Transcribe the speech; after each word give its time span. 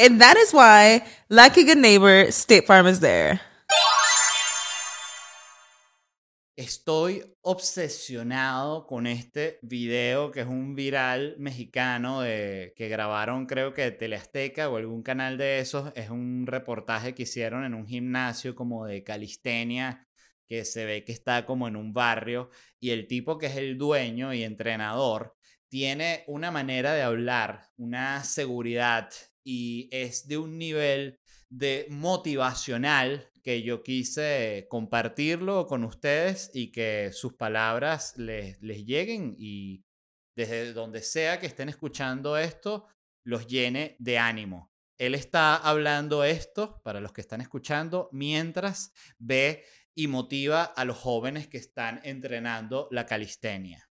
And 0.00 0.18
that 0.22 0.38
is 0.38 0.54
why, 0.54 1.04
like 1.28 1.58
a 1.58 1.62
good 1.62 1.76
neighbor, 1.76 2.32
State 2.32 2.66
Farm 2.66 2.86
is 2.86 3.00
there. 3.00 3.38
Estoy 6.56 7.22
obsesionado 7.42 8.86
con 8.86 9.06
este 9.06 9.58
video 9.60 10.30
que 10.30 10.40
es 10.40 10.46
un 10.46 10.74
viral 10.74 11.36
mexicano 11.38 12.22
de, 12.22 12.72
que 12.76 12.88
grabaron 12.88 13.44
creo 13.44 13.74
que 13.74 13.90
Teleazteca 13.90 14.70
o 14.70 14.78
algún 14.78 15.02
canal 15.02 15.36
de 15.36 15.58
esos. 15.58 15.92
Es 15.94 16.08
un 16.08 16.46
reportaje 16.46 17.14
que 17.14 17.24
hicieron 17.24 17.64
en 17.64 17.74
un 17.74 17.86
gimnasio 17.86 18.54
como 18.54 18.86
de 18.86 19.04
calistenia 19.04 20.08
que 20.48 20.64
se 20.64 20.86
ve 20.86 21.04
que 21.04 21.12
está 21.12 21.44
como 21.44 21.68
en 21.68 21.76
un 21.76 21.92
barrio 21.92 22.48
y 22.78 22.90
el 22.90 23.06
tipo 23.06 23.36
que 23.36 23.46
es 23.46 23.56
el 23.56 23.76
dueño 23.76 24.32
y 24.32 24.44
entrenador 24.44 25.36
tiene 25.68 26.24
una 26.26 26.50
manera 26.50 26.94
de 26.94 27.02
hablar, 27.02 27.68
una 27.76 28.24
seguridad 28.24 29.10
y 29.44 29.88
es 29.92 30.28
de 30.28 30.38
un 30.38 30.58
nivel 30.58 31.20
de 31.48 31.86
motivacional 31.90 33.30
que 33.42 33.62
yo 33.62 33.82
quise 33.82 34.66
compartirlo 34.68 35.66
con 35.66 35.84
ustedes 35.84 36.50
y 36.52 36.70
que 36.72 37.10
sus 37.12 37.34
palabras 37.34 38.16
les, 38.16 38.60
les 38.62 38.84
lleguen 38.84 39.34
y 39.38 39.84
desde 40.36 40.72
donde 40.72 41.02
sea 41.02 41.40
que 41.40 41.46
estén 41.46 41.68
escuchando 41.68 42.36
esto, 42.36 42.86
los 43.24 43.46
llene 43.46 43.96
de 43.98 44.18
ánimo. 44.18 44.70
Él 44.98 45.14
está 45.14 45.56
hablando 45.56 46.24
esto, 46.24 46.80
para 46.82 47.00
los 47.00 47.12
que 47.12 47.22
están 47.22 47.40
escuchando, 47.40 48.10
mientras 48.12 48.92
ve 49.18 49.64
y 49.94 50.08
motiva 50.08 50.62
a 50.62 50.84
los 50.84 50.98
jóvenes 50.98 51.48
que 51.48 51.58
están 51.58 52.00
entrenando 52.04 52.88
la 52.90 53.06
calistenia. 53.06 53.88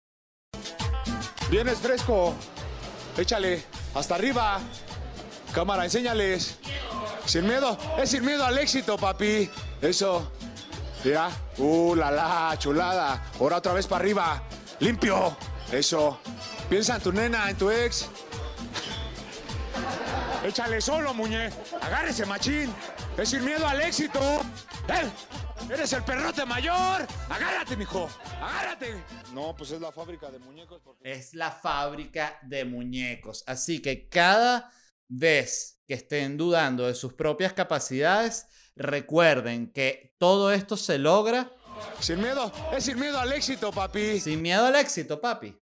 Vienes 1.50 1.78
fresco, 1.78 2.34
échale, 3.18 3.62
hasta 3.94 4.14
arriba. 4.14 4.60
Cámara, 5.52 5.84
enséñales. 5.84 6.58
Sin 7.26 7.46
miedo, 7.46 7.76
es 7.98 8.10
sin 8.10 8.24
miedo 8.24 8.44
al 8.44 8.58
éxito, 8.58 8.96
papi. 8.96 9.50
Eso. 9.82 10.30
Mira. 11.04 11.30
Uh, 11.58 11.94
la 11.94 12.10
la, 12.10 12.56
chulada. 12.58 13.22
Ahora 13.38 13.56
otra 13.56 13.72
vez 13.72 13.86
para 13.86 14.00
arriba. 14.02 14.42
Limpio. 14.78 15.36
Eso. 15.72 16.20
Piensa 16.68 16.96
en 16.96 17.02
tu 17.02 17.12
nena, 17.12 17.50
en 17.50 17.56
tu 17.56 17.70
ex. 17.70 18.08
Échale 20.44 20.80
solo, 20.80 21.12
muñe. 21.12 21.50
Agárrese, 21.82 22.24
machín. 22.26 22.72
Es 23.16 23.28
sin 23.28 23.44
miedo 23.44 23.66
al 23.66 23.80
éxito. 23.80 24.20
¡Eh! 24.88 25.10
¡Eres 25.70 25.92
el 25.92 26.02
perrote 26.02 26.46
mayor! 26.46 27.06
¡Agárrate, 27.28 27.76
mijo! 27.76 28.08
¡Agárrate! 28.40 29.04
No, 29.32 29.54
pues 29.54 29.70
es 29.72 29.80
la 29.80 29.92
fábrica 29.92 30.30
de 30.30 30.38
muñecos. 30.38 30.80
Es 31.02 31.34
la 31.34 31.50
fábrica 31.50 32.38
de 32.42 32.64
muñecos. 32.64 33.44
Así 33.46 33.80
que 33.80 34.08
cada 34.08 34.72
vez 35.10 35.82
que 35.86 35.94
estén 35.94 36.36
dudando 36.36 36.86
de 36.86 36.94
sus 36.94 37.12
propias 37.12 37.52
capacidades, 37.52 38.46
recuerden 38.76 39.72
que 39.72 40.14
todo 40.18 40.52
esto 40.52 40.76
se 40.76 40.98
logra. 40.98 41.52
Sin 41.98 42.20
miedo, 42.20 42.52
es 42.72 42.84
sin 42.84 42.98
miedo 42.98 43.18
al 43.18 43.32
éxito, 43.32 43.72
papi. 43.72 44.20
Sin 44.20 44.40
miedo 44.40 44.66
al 44.66 44.76
éxito, 44.76 45.20
papi. 45.20 45.56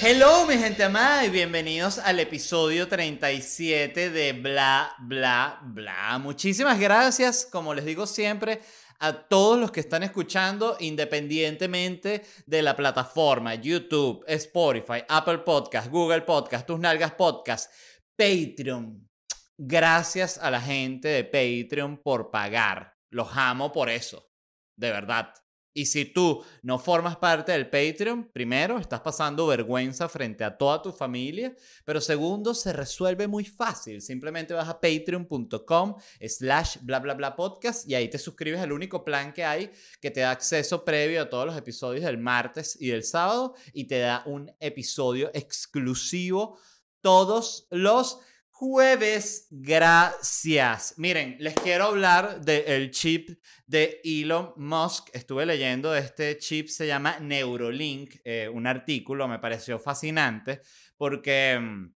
Hello, 0.00 0.46
mi 0.46 0.56
gente 0.56 0.84
amada, 0.84 1.26
y 1.26 1.28
bienvenidos 1.28 1.98
al 1.98 2.20
episodio 2.20 2.88
37 2.88 4.08
de 4.08 4.32
Bla, 4.32 4.94
Bla, 5.00 5.58
Bla. 5.62 6.18
Muchísimas 6.18 6.80
gracias, 6.80 7.46
como 7.50 7.74
les 7.74 7.84
digo 7.84 8.06
siempre, 8.06 8.62
a 9.00 9.12
todos 9.28 9.58
los 9.58 9.70
que 9.70 9.80
están 9.80 10.02
escuchando, 10.02 10.76
independientemente 10.80 12.24
de 12.46 12.62
la 12.62 12.74
plataforma, 12.74 13.54
YouTube, 13.54 14.24
Spotify, 14.26 15.04
Apple 15.08 15.38
Podcast, 15.38 15.90
Google 15.90 16.22
Podcast, 16.22 16.66
Tus 16.66 16.80
Nalgas 16.80 17.12
Podcast, 17.12 17.72
Patreon. 18.16 19.08
Gracias 19.56 20.38
a 20.38 20.50
la 20.50 20.60
gente 20.60 21.08
de 21.08 21.24
Patreon 21.24 21.98
por 21.98 22.30
pagar. 22.30 22.96
Los 23.10 23.28
amo 23.36 23.72
por 23.72 23.88
eso. 23.88 24.30
De 24.76 24.90
verdad. 24.90 25.32
Y 25.78 25.86
si 25.86 26.06
tú 26.06 26.42
no 26.62 26.76
formas 26.80 27.18
parte 27.18 27.52
del 27.52 27.70
Patreon, 27.70 28.30
primero, 28.32 28.80
estás 28.80 29.00
pasando 29.00 29.46
vergüenza 29.46 30.08
frente 30.08 30.42
a 30.42 30.58
toda 30.58 30.82
tu 30.82 30.90
familia, 30.90 31.54
pero 31.84 32.00
segundo, 32.00 32.52
se 32.52 32.72
resuelve 32.72 33.28
muy 33.28 33.44
fácil. 33.44 34.02
Simplemente 34.02 34.54
vas 34.54 34.68
a 34.68 34.80
patreon.com 34.80 35.94
slash 36.20 36.78
bla 36.80 36.98
bla 36.98 37.14
bla 37.14 37.36
podcast 37.36 37.88
y 37.88 37.94
ahí 37.94 38.08
te 38.10 38.18
suscribes 38.18 38.60
al 38.60 38.72
único 38.72 39.04
plan 39.04 39.32
que 39.32 39.44
hay 39.44 39.70
que 40.00 40.10
te 40.10 40.18
da 40.18 40.32
acceso 40.32 40.84
previo 40.84 41.22
a 41.22 41.30
todos 41.30 41.46
los 41.46 41.56
episodios 41.56 42.04
del 42.04 42.18
martes 42.18 42.76
y 42.80 42.88
del 42.88 43.04
sábado 43.04 43.54
y 43.72 43.84
te 43.84 44.00
da 44.00 44.24
un 44.26 44.50
episodio 44.58 45.30
exclusivo 45.32 46.58
todos 47.02 47.68
los 47.70 48.18
jueves. 48.58 49.46
Gracias. 49.52 50.94
Miren, 50.96 51.36
les 51.38 51.54
quiero 51.54 51.84
hablar 51.84 52.40
del 52.40 52.90
chip 52.90 53.38
de 53.68 54.00
Elon 54.02 54.52
Musk. 54.56 55.10
Estuve 55.12 55.46
leyendo 55.46 55.94
este 55.94 56.36
chip, 56.38 56.66
se 56.66 56.88
llama 56.88 57.20
Neurolink, 57.20 58.16
eh, 58.24 58.50
un 58.52 58.66
artículo, 58.66 59.28
me 59.28 59.38
pareció 59.38 59.78
fascinante 59.78 60.60
porque 60.96 61.56
mm, 61.56 61.94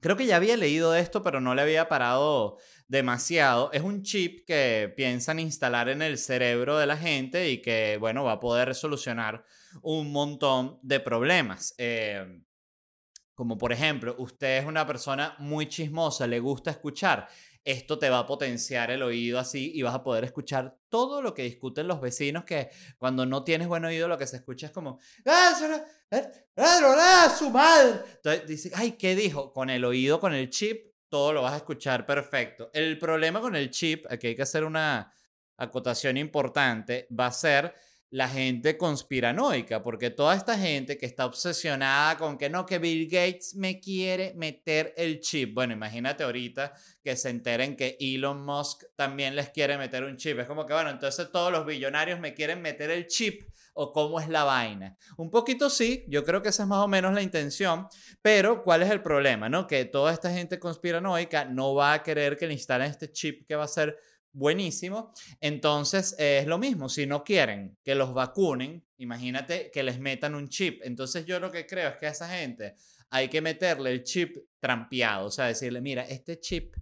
creo 0.00 0.16
que 0.16 0.26
ya 0.26 0.36
había 0.36 0.56
leído 0.56 0.92
esto, 0.96 1.22
pero 1.22 1.40
no 1.40 1.54
le 1.54 1.62
había 1.62 1.88
parado 1.88 2.58
demasiado. 2.88 3.70
Es 3.70 3.82
un 3.82 4.02
chip 4.02 4.44
que 4.44 4.92
piensan 4.96 5.38
instalar 5.38 5.88
en 5.88 6.02
el 6.02 6.18
cerebro 6.18 6.78
de 6.78 6.86
la 6.88 6.96
gente 6.96 7.48
y 7.48 7.62
que, 7.62 7.96
bueno, 8.00 8.24
va 8.24 8.32
a 8.32 8.40
poder 8.40 8.74
solucionar 8.74 9.44
un 9.82 10.10
montón 10.10 10.80
de 10.82 10.98
problemas. 10.98 11.76
Eh, 11.78 12.42
como 13.34 13.56
por 13.56 13.72
ejemplo, 13.72 14.14
usted 14.18 14.58
es 14.58 14.66
una 14.66 14.86
persona 14.86 15.34
muy 15.38 15.68
chismosa, 15.68 16.26
le 16.26 16.40
gusta 16.40 16.70
escuchar. 16.70 17.28
Esto 17.64 17.98
te 17.98 18.10
va 18.10 18.20
a 18.20 18.26
potenciar 18.26 18.90
el 18.90 19.02
oído 19.02 19.38
así 19.38 19.70
y 19.72 19.82
vas 19.82 19.94
a 19.94 20.02
poder 20.02 20.24
escuchar 20.24 20.78
todo 20.88 21.22
lo 21.22 21.32
que 21.32 21.44
discuten 21.44 21.86
los 21.86 22.00
vecinos 22.00 22.44
que 22.44 22.70
cuando 22.98 23.24
no 23.24 23.44
tienes 23.44 23.68
buen 23.68 23.84
oído 23.84 24.08
lo 24.08 24.18
que 24.18 24.26
se 24.26 24.36
escucha 24.36 24.66
es 24.66 24.72
como 24.72 24.98
¡Ah, 25.24 25.54
ah, 26.56 27.34
su 27.38 27.50
madre! 27.50 28.00
Entonces 28.16 28.46
dice, 28.48 28.72
ay, 28.74 28.92
¿qué 28.92 29.14
dijo? 29.14 29.52
Con 29.52 29.70
el 29.70 29.84
oído, 29.84 30.18
con 30.18 30.34
el 30.34 30.50
chip, 30.50 30.92
todo 31.08 31.32
lo 31.32 31.42
vas 31.42 31.52
a 31.52 31.58
escuchar 31.58 32.04
perfecto. 32.04 32.70
El 32.74 32.98
problema 32.98 33.40
con 33.40 33.54
el 33.54 33.70
chip, 33.70 34.06
aquí 34.10 34.28
hay 34.28 34.34
que 34.34 34.42
hacer 34.42 34.64
una 34.64 35.12
acotación 35.56 36.16
importante, 36.16 37.06
va 37.18 37.26
a 37.26 37.32
ser 37.32 37.74
la 38.12 38.28
gente 38.28 38.76
conspiranoica, 38.76 39.82
porque 39.82 40.10
toda 40.10 40.34
esta 40.34 40.58
gente 40.58 40.98
que 40.98 41.06
está 41.06 41.24
obsesionada 41.24 42.18
con 42.18 42.36
que 42.36 42.50
no, 42.50 42.66
que 42.66 42.78
Bill 42.78 43.08
Gates 43.08 43.54
me 43.54 43.80
quiere 43.80 44.34
meter 44.34 44.92
el 44.98 45.20
chip. 45.20 45.54
Bueno, 45.54 45.72
imagínate 45.72 46.22
ahorita 46.22 46.74
que 47.02 47.16
se 47.16 47.30
enteren 47.30 47.74
que 47.74 47.96
Elon 47.98 48.44
Musk 48.44 48.84
también 48.96 49.34
les 49.34 49.48
quiere 49.48 49.78
meter 49.78 50.04
un 50.04 50.18
chip. 50.18 50.38
Es 50.38 50.46
como 50.46 50.66
que, 50.66 50.74
bueno, 50.74 50.90
entonces 50.90 51.32
todos 51.32 51.50
los 51.50 51.64
billonarios 51.64 52.20
me 52.20 52.34
quieren 52.34 52.60
meter 52.60 52.90
el 52.90 53.06
chip 53.06 53.44
o 53.72 53.92
cómo 53.92 54.20
es 54.20 54.28
la 54.28 54.44
vaina. 54.44 54.94
Un 55.16 55.30
poquito 55.30 55.70
sí, 55.70 56.04
yo 56.06 56.22
creo 56.22 56.42
que 56.42 56.50
esa 56.50 56.64
es 56.64 56.68
más 56.68 56.84
o 56.84 56.88
menos 56.88 57.14
la 57.14 57.22
intención, 57.22 57.88
pero 58.20 58.62
¿cuál 58.62 58.82
es 58.82 58.90
el 58.90 59.00
problema? 59.00 59.48
¿no? 59.48 59.66
Que 59.66 59.86
toda 59.86 60.12
esta 60.12 60.30
gente 60.30 60.58
conspiranoica 60.58 61.46
no 61.46 61.74
va 61.74 61.94
a 61.94 62.02
querer 62.02 62.36
que 62.36 62.46
le 62.46 62.52
instalen 62.52 62.90
este 62.90 63.10
chip 63.10 63.46
que 63.46 63.56
va 63.56 63.64
a 63.64 63.68
ser 63.68 63.96
buenísimo. 64.32 65.12
Entonces 65.40 66.14
eh, 66.18 66.38
es 66.40 66.46
lo 66.46 66.58
mismo, 66.58 66.88
si 66.88 67.06
no 67.06 67.24
quieren 67.24 67.76
que 67.82 67.94
los 67.94 68.14
vacunen, 68.14 68.84
imagínate 68.98 69.70
que 69.70 69.82
les 69.82 69.98
metan 69.98 70.34
un 70.34 70.48
chip. 70.48 70.80
Entonces 70.84 71.24
yo 71.26 71.38
lo 71.40 71.50
que 71.50 71.66
creo 71.66 71.90
es 71.90 71.96
que 71.96 72.06
a 72.06 72.10
esa 72.10 72.28
gente 72.28 72.76
hay 73.10 73.28
que 73.28 73.40
meterle 73.40 73.90
el 73.90 74.04
chip 74.04 74.36
trampeado, 74.58 75.26
o 75.26 75.30
sea, 75.30 75.46
decirle, 75.46 75.80
mira, 75.80 76.02
este 76.04 76.40
chip 76.40 76.74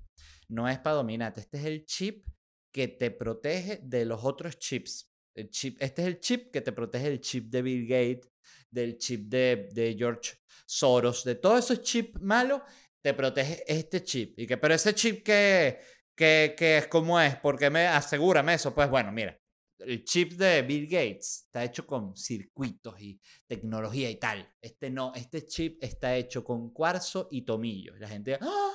no 0.48 0.68
es 0.68 0.78
para 0.78 0.96
dominarte, 0.96 1.40
este 1.40 1.58
es 1.58 1.64
el 1.64 1.84
chip 1.84 2.24
que 2.72 2.88
te 2.88 3.10
protege 3.10 3.80
de 3.82 4.04
los 4.04 4.24
otros 4.24 4.58
chips. 4.58 5.10
El 5.34 5.50
chip, 5.50 5.80
este 5.80 6.02
es 6.02 6.08
el 6.08 6.20
chip 6.20 6.50
que 6.52 6.60
te 6.60 6.72
protege 6.72 7.08
del 7.08 7.20
chip 7.20 7.50
de 7.50 7.62
Bill 7.62 7.86
Gates, 7.86 8.30
del 8.70 8.98
chip 8.98 9.28
de, 9.28 9.68
de 9.72 9.94
George 9.96 10.34
Soros, 10.66 11.24
de 11.24 11.34
todos 11.34 11.64
esos 11.64 11.82
chips 11.82 12.20
malos, 12.20 12.62
te 13.02 13.14
protege 13.14 13.64
este 13.66 14.02
chip. 14.02 14.38
Y 14.38 14.46
que, 14.46 14.56
pero 14.56 14.74
ese 14.74 14.94
chip 14.94 15.24
que, 15.24 15.80
que, 16.20 16.54
que 16.54 16.76
es 16.76 16.86
como 16.86 17.18
es, 17.18 17.36
porque 17.36 17.70
me 17.70 17.86
asegúrame 17.86 18.52
eso, 18.52 18.74
pues 18.74 18.90
bueno, 18.90 19.10
mira, 19.10 19.40
el 19.78 20.04
chip 20.04 20.32
de 20.32 20.60
Bill 20.60 20.84
Gates 20.84 21.44
está 21.46 21.64
hecho 21.64 21.86
con 21.86 22.14
circuitos 22.14 23.00
y 23.00 23.18
tecnología 23.46 24.10
y 24.10 24.16
tal. 24.16 24.46
Este 24.60 24.90
no, 24.90 25.14
este 25.14 25.46
chip 25.46 25.82
está 25.82 26.14
hecho 26.14 26.44
con 26.44 26.74
cuarzo 26.74 27.28
y 27.30 27.46
tomillo. 27.46 27.96
La 27.96 28.06
gente, 28.06 28.38
¡Ah! 28.38 28.70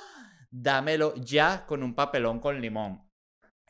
dámelo 0.50 1.14
ya 1.14 1.64
con 1.64 1.84
un 1.84 1.94
papelón 1.94 2.40
con 2.40 2.60
limón. 2.60 3.00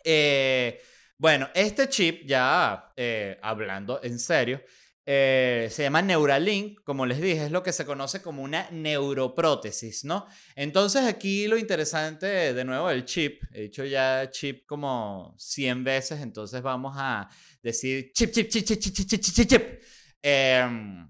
Eh, 0.02 0.80
bueno, 1.18 1.50
este 1.52 1.90
chip, 1.90 2.26
ya 2.26 2.94
eh, 2.96 3.38
hablando 3.42 4.00
en 4.02 4.18
serio, 4.18 4.62
eh, 5.08 5.68
se 5.70 5.84
llama 5.84 6.02
Neuralink, 6.02 6.82
como 6.82 7.06
les 7.06 7.20
dije, 7.20 7.44
es 7.44 7.52
lo 7.52 7.62
que 7.62 7.72
se 7.72 7.86
conoce 7.86 8.20
como 8.20 8.42
una 8.42 8.68
neuroprótesis, 8.72 10.04
¿no? 10.04 10.26
Entonces 10.56 11.04
aquí 11.04 11.46
lo 11.46 11.56
interesante 11.56 12.52
de 12.52 12.64
nuevo 12.64 12.88
del 12.88 13.04
chip, 13.04 13.40
he 13.52 13.62
dicho 13.62 13.84
ya 13.84 14.28
chip 14.32 14.66
como 14.66 15.36
100 15.38 15.84
veces, 15.84 16.20
entonces 16.20 16.60
vamos 16.60 16.96
a 16.98 17.28
decir 17.62 18.10
chip, 18.12 18.32
chip, 18.32 18.48
chip, 18.48 18.64
chip, 18.64 18.80
chip, 18.80 19.06
chip, 19.08 19.20
chip, 19.20 19.48
chip. 19.48 19.82
Em, 20.20 21.08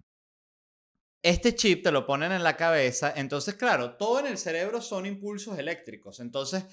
este 1.23 1.55
chip 1.55 1.83
te 1.83 1.91
lo 1.91 2.05
ponen 2.05 2.33
en 2.33 2.43
la 2.43 2.55
cabeza, 2.55 3.15
entonces 3.17 3.55
claro, 3.55 3.97
todo 3.97 4.21
en 4.21 4.27
el 4.27 4.37
cerebro 4.37 4.83
son 4.83 5.07
impulsos 5.07 5.59
eléctricos, 5.59 6.21
entonces 6.21 6.65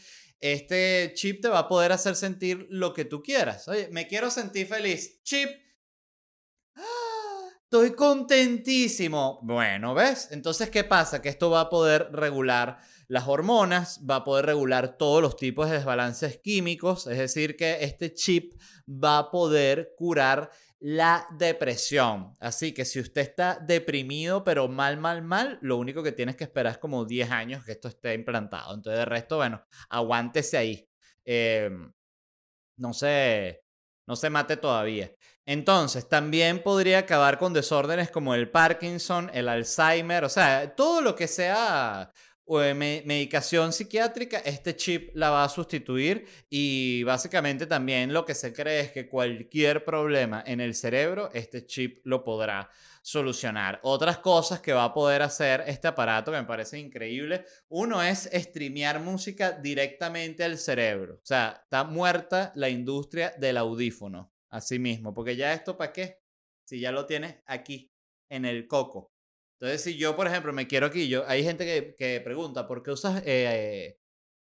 este 0.41 1.13
chip 1.15 1.41
te 1.41 1.47
va 1.47 1.59
a 1.59 1.67
poder 1.69 1.93
hacer 1.93 2.17
sentir 2.17 2.67
lo 2.69 2.93
que 2.93 3.05
tú 3.05 3.23
quieras. 3.23 3.65
Oye, 3.69 3.87
me 3.91 4.07
quiero 4.07 4.29
sentir 4.29 4.67
feliz. 4.67 5.23
Chip. 5.23 5.49
¡Ah! 6.75 7.02
Estoy 7.73 7.95
contentísimo. 7.95 9.39
Bueno, 9.41 9.95
¿ves? 9.95 10.27
Entonces, 10.29 10.69
¿qué 10.69 10.83
pasa? 10.83 11.23
Que 11.23 11.29
esto 11.29 11.49
va 11.49 11.61
a 11.61 11.69
poder 11.71 12.09
regular 12.11 12.77
las 13.07 13.27
hormonas, 13.27 13.99
va 14.07 14.17
a 14.17 14.23
poder 14.23 14.45
regular 14.45 14.95
todos 14.95 15.23
los 15.23 15.35
tipos 15.37 15.67
de 15.67 15.77
desbalances 15.77 16.37
químicos, 16.37 17.07
es 17.07 17.17
decir, 17.17 17.55
que 17.55 17.83
este 17.83 18.13
chip 18.13 18.61
va 18.87 19.17
a 19.17 19.31
poder 19.31 19.95
curar 19.97 20.51
la 20.79 21.25
depresión. 21.35 22.37
Así 22.39 22.75
que 22.75 22.85
si 22.85 22.99
usted 22.99 23.21
está 23.21 23.57
deprimido, 23.59 24.43
pero 24.43 24.67
mal, 24.67 24.99
mal, 24.99 25.23
mal, 25.23 25.57
lo 25.63 25.77
único 25.77 26.03
que 26.03 26.11
tienes 26.11 26.35
que 26.35 26.43
esperar 26.43 26.73
es 26.73 26.77
como 26.77 27.05
10 27.05 27.31
años 27.31 27.65
que 27.65 27.71
esto 27.71 27.87
esté 27.87 28.13
implantado. 28.13 28.75
Entonces, 28.75 28.99
de 28.99 29.05
resto, 29.05 29.37
bueno, 29.37 29.65
aguántese 29.89 30.57
ahí. 30.57 30.87
Em, 31.25 31.91
no 32.77 32.93
se, 32.93 33.62
no 34.07 34.15
se 34.15 34.29
mate 34.29 34.57
todavía. 34.57 35.11
Entonces, 35.45 36.07
también 36.07 36.63
podría 36.63 36.99
acabar 36.99 37.37
con 37.37 37.53
desórdenes 37.53 38.09
como 38.09 38.33
el 38.33 38.49
Parkinson, 38.49 39.29
el 39.33 39.49
Alzheimer, 39.49 40.23
o 40.23 40.29
sea, 40.29 40.75
todo 40.75 41.01
lo 41.01 41.15
que 41.15 41.27
sea 41.27 42.11
o 42.45 42.59
medicación 42.75 43.71
psiquiátrica, 43.71 44.39
este 44.39 44.75
chip 44.75 45.11
la 45.15 45.29
va 45.29 45.45
a 45.45 45.49
sustituir 45.49 46.25
y 46.49 47.03
básicamente 47.03 47.65
también 47.65 48.11
lo 48.11 48.25
que 48.25 48.35
se 48.35 48.53
cree 48.53 48.81
es 48.81 48.91
que 48.91 49.07
cualquier 49.07 49.85
problema 49.85 50.43
en 50.45 50.59
el 50.59 50.75
cerebro, 50.75 51.29
este 51.33 51.65
chip 51.65 52.01
lo 52.03 52.23
podrá 52.23 52.69
solucionar. 53.03 53.79
Otras 53.83 54.19
cosas 54.19 54.61
que 54.61 54.71
va 54.73 54.85
a 54.85 54.93
poder 54.93 55.21
hacer 55.21 55.63
este 55.67 55.89
aparato 55.89 56.31
que 56.31 56.37
me 56.37 56.45
parece 56.45 56.79
increíble, 56.79 57.45
uno 57.67 58.01
es 58.01 58.29
streamear 58.33 59.01
música 59.01 59.51
directamente 59.51 60.43
al 60.43 60.57
cerebro. 60.57 61.15
O 61.15 61.25
sea, 61.25 61.59
está 61.63 61.83
muerta 61.83 62.53
la 62.55 62.69
industria 62.69 63.33
del 63.37 63.57
audífono, 63.57 64.33
así 64.49 64.79
mismo, 64.79 65.13
porque 65.13 65.35
ya 65.35 65.53
esto 65.53 65.77
para 65.77 65.91
qué? 65.91 66.21
Si 66.65 66.79
ya 66.79 66.93
lo 66.93 67.05
tienes 67.05 67.35
aquí 67.45 67.91
en 68.29 68.45
el 68.45 68.67
coco. 68.67 69.13
Entonces, 69.59 69.83
si 69.83 69.97
yo, 69.97 70.15
por 70.15 70.27
ejemplo, 70.27 70.53
me 70.53 70.67
quiero 70.67 70.87
aquí, 70.87 71.09
yo, 71.09 71.25
hay 71.27 71.43
gente 71.43 71.95
que, 71.97 72.21
pregunta, 72.21 72.67
¿por 72.67 72.83
qué 72.83 72.91
usas, 72.91 73.21
eh, 73.25 73.99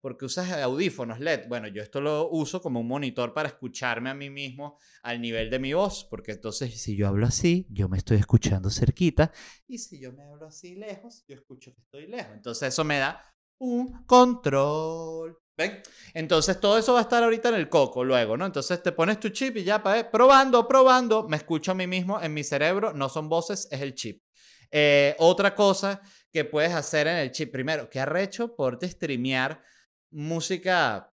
¿por 0.06 0.18
qué 0.18 0.26
usas 0.26 0.52
audífonos 0.52 1.20
LED? 1.20 1.48
Bueno, 1.48 1.68
yo 1.68 1.82
esto 1.82 2.00
lo 2.00 2.30
uso 2.30 2.62
como 2.62 2.80
un 2.80 2.88
monitor 2.88 3.34
para 3.34 3.50
escucharme 3.50 4.12
a 4.12 4.14
mí 4.14 4.30
mismo 4.30 4.78
al 5.02 5.20
nivel 5.20 5.50
de 5.50 5.58
mi 5.58 5.74
voz, 5.74 6.06
porque 6.08 6.34
entonces 6.34 6.80
si 6.80 6.96
yo 6.96 7.08
hablo 7.08 7.26
así, 7.26 7.66
yo 7.72 7.90
me 7.90 7.98
estoy 7.98 8.18
escuchando 8.18 8.70
cerquita, 8.70 9.32
y 9.66 9.80
si 9.80 10.00
yo 10.00 10.14
me 10.14 10.22
hablo 10.22 10.46
así 10.46 10.76
lejos, 10.76 11.26
yo 11.28 11.34
escucho 11.34 11.74
que 11.74 11.82
estoy 11.82 12.06
lejos. 12.06 12.34
Entonces 12.36 12.68
eso 12.68 12.84
me 12.84 13.00
da 13.00 13.20
un 13.58 14.06
control. 14.06 15.40
¿Ven? 15.58 15.82
Entonces 16.14 16.60
todo 16.60 16.78
eso 16.78 16.94
va 16.94 17.00
a 17.00 17.02
estar 17.02 17.24
ahorita 17.24 17.50
en 17.50 17.56
el 17.56 17.68
coco 17.68 18.04
luego, 18.04 18.38
¿no? 18.38 18.46
Entonces 18.46 18.84
te 18.84 18.92
pones 18.92 19.20
tu 19.20 19.30
chip 19.30 19.58
y 19.58 19.64
ya, 19.64 19.82
para 19.82 20.12
probando, 20.12 20.68
probando, 20.68 21.28
me 21.28 21.38
escucho 21.38 21.72
a 21.72 21.74
mí 21.74 21.88
mismo 21.88 22.22
en 22.22 22.32
mi 22.32 22.44
cerebro, 22.44 22.94
no 22.94 23.10
son 23.10 23.28
voces, 23.28 23.68
es 23.72 23.82
el 23.82 23.96
chip. 23.96 24.22
Eh, 24.70 25.16
otra 25.18 25.56
cosa 25.56 26.00
que 26.32 26.46
puedes 26.46 26.74
hacer 26.76 27.08
en 27.08 27.16
el 27.16 27.32
chip, 27.32 27.52
primero, 27.52 27.90
que 27.90 28.00
arrecho 28.00 28.56
por 28.56 28.78
streamear 28.86 29.64
música 30.16 31.14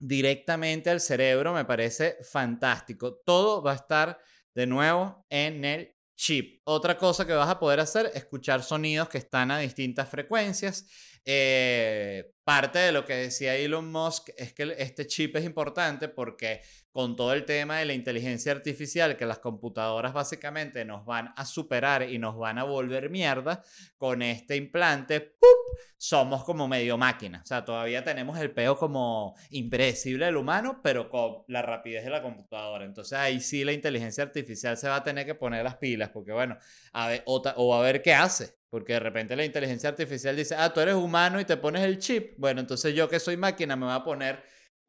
directamente 0.00 0.90
al 0.90 1.00
cerebro, 1.00 1.52
me 1.52 1.64
parece 1.64 2.16
fantástico. 2.22 3.20
Todo 3.24 3.62
va 3.62 3.72
a 3.72 3.76
estar 3.76 4.18
de 4.54 4.66
nuevo 4.66 5.24
en 5.30 5.64
el 5.64 5.94
chip. 6.16 6.60
Otra 6.64 6.96
cosa 6.96 7.26
que 7.26 7.32
vas 7.32 7.48
a 7.48 7.58
poder 7.58 7.80
hacer 7.80 8.06
es 8.06 8.16
escuchar 8.16 8.62
sonidos 8.62 9.08
que 9.08 9.18
están 9.18 9.50
a 9.50 9.58
distintas 9.58 10.08
frecuencias. 10.08 10.86
Eh, 11.24 12.32
parte 12.44 12.78
de 12.78 12.92
lo 12.92 13.04
que 13.04 13.14
decía 13.14 13.54
Elon 13.54 13.90
Musk 13.90 14.30
es 14.36 14.52
que 14.52 14.74
este 14.78 15.06
chip 15.06 15.36
es 15.36 15.44
importante 15.44 16.08
porque 16.08 16.62
con 16.92 17.16
todo 17.16 17.32
el 17.32 17.44
tema 17.44 17.78
de 17.78 17.86
la 17.86 17.94
inteligencia 17.94 18.52
artificial, 18.52 19.16
que 19.16 19.26
las 19.26 19.38
computadoras 19.38 20.12
básicamente 20.12 20.84
nos 20.84 21.04
van 21.06 21.32
a 21.36 21.44
superar 21.44 22.08
y 22.08 22.18
nos 22.18 22.36
van 22.36 22.58
a 22.58 22.64
volver 22.64 23.10
mierda, 23.10 23.62
con 23.96 24.22
este 24.22 24.56
implante, 24.56 25.20
¡pup! 25.20 25.62
somos 25.96 26.44
como 26.44 26.68
medio 26.68 26.98
máquina. 26.98 27.40
O 27.42 27.46
sea, 27.46 27.64
todavía 27.64 28.04
tenemos 28.04 28.38
el 28.38 28.50
peo 28.50 28.76
como 28.76 29.36
impredecible 29.50 30.26
del 30.26 30.36
humano, 30.36 30.80
pero 30.82 31.08
con 31.08 31.44
la 31.48 31.62
rapidez 31.62 32.04
de 32.04 32.10
la 32.10 32.22
computadora. 32.22 32.84
Entonces 32.84 33.18
ahí 33.18 33.40
sí 33.40 33.64
la 33.64 33.72
inteligencia 33.72 34.24
artificial 34.24 34.76
se 34.76 34.88
va 34.88 34.96
a 34.96 35.04
tener 35.04 35.24
que 35.24 35.34
poner 35.34 35.64
las 35.64 35.76
pilas, 35.76 36.10
porque 36.10 36.32
bueno, 36.32 36.58
a 36.92 37.08
ver, 37.08 37.22
o, 37.26 37.40
o 37.56 37.74
a 37.74 37.80
ver 37.80 38.02
qué 38.02 38.14
hace. 38.14 38.56
Porque 38.68 38.94
de 38.94 39.00
repente 39.00 39.36
la 39.36 39.44
inteligencia 39.44 39.90
artificial 39.90 40.34
dice, 40.34 40.56
ah, 40.58 40.72
tú 40.72 40.80
eres 40.80 40.94
humano 40.94 41.38
y 41.38 41.44
te 41.44 41.56
pones 41.56 41.82
el 41.82 41.98
chip. 41.98 42.34
Bueno, 42.38 42.60
entonces 42.60 42.94
yo 42.94 43.08
que 43.08 43.20
soy 43.20 43.36
máquina 43.36 43.76
me 43.76 43.86
voy 43.86 43.94
a 43.94 44.02
poner 44.02 44.42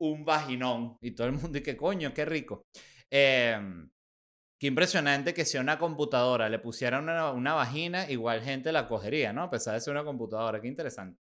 un 0.09 0.25
vaginón. 0.25 0.97
Y 1.01 1.11
todo 1.11 1.27
el 1.27 1.33
mundo 1.33 1.59
dice, 1.59 1.77
coño, 1.77 2.13
qué 2.13 2.25
rico. 2.25 2.65
Em, 3.09 3.89
qué 4.59 4.67
impresionante 4.67 5.33
que 5.33 5.45
si 5.45 5.57
a 5.57 5.61
una 5.61 5.77
computadora 5.79 6.49
le 6.49 6.59
pusieran 6.59 7.03
una, 7.03 7.53
vagina, 7.53 8.09
igual 8.09 8.41
gente 8.41 8.71
la 8.71 8.87
cogería, 8.87 9.33
¿no? 9.33 9.43
A 9.43 9.49
pesar 9.49 9.75
de 9.75 9.81
ser 9.81 9.93
una 9.93 10.03
computadora. 10.03 10.61
Qué 10.61 10.67
interesante. 10.67 11.19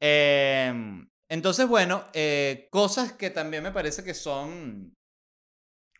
Em, 0.00 1.08
entonces, 1.28 1.68
bueno, 1.68 2.04
eh, 2.14 2.68
cosas 2.70 3.12
que 3.12 3.30
también 3.30 3.62
me 3.62 3.72
parece 3.72 4.02
que 4.04 4.14
son 4.14 4.96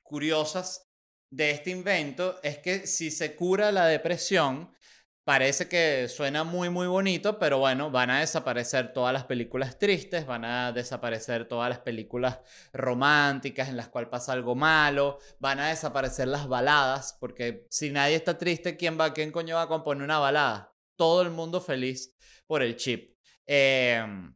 curiosas 0.03 0.89
de 1.31 1.51
este 1.51 1.71
invento 1.71 2.41
es 2.43 2.59
que 2.59 2.87
si 2.87 3.11
se 3.11 3.37
cura 3.37 3.71
la 3.71 3.87
depresión, 3.87 4.73
Parece 5.29 5.69
que 5.69 6.09
suena 6.09 6.43
muy 6.43 6.71
muy 6.71 6.87
bonito, 6.87 7.39
pero 7.39 7.59
bueno, 7.59 7.91
van 7.91 8.09
a 8.09 8.21
desaparecer 8.21 8.95
todas 8.95 9.13
las 9.13 9.25
películas 9.25 9.79
tristes, 9.79 10.25
van 10.25 10.47
a 10.47 10.73
desaparecer 10.73 11.47
todas 11.47 11.69
las 11.69 11.81
películas 11.81 12.39
románticas 12.73 13.69
en 13.69 13.77
las 13.77 13.89
cuales 13.91 14.09
pasa 14.09 14.33
algo 14.33 14.55
malo, 14.55 15.19
van 15.39 15.61
a 15.61 15.69
desaparecer 15.69 16.29
las 16.29 16.49
baladas, 16.49 17.15
porque 17.21 17.67
si 17.69 17.91
nadie 17.91 18.15
está 18.15 18.39
triste, 18.39 18.79
¿quién 18.79 18.99
va, 18.99 19.13
quién 19.13 19.31
coño 19.31 19.57
va 19.57 19.63
a 19.65 19.69
componer 19.69 20.03
una 20.03 20.19
balada? 20.19 20.75
Todo 20.97 21.21
el 21.21 21.29
mundo 21.31 21.61
feliz 21.61 22.17
por 22.47 22.63
el 22.63 22.77
chip. 22.77 23.13
Em, 23.47 24.35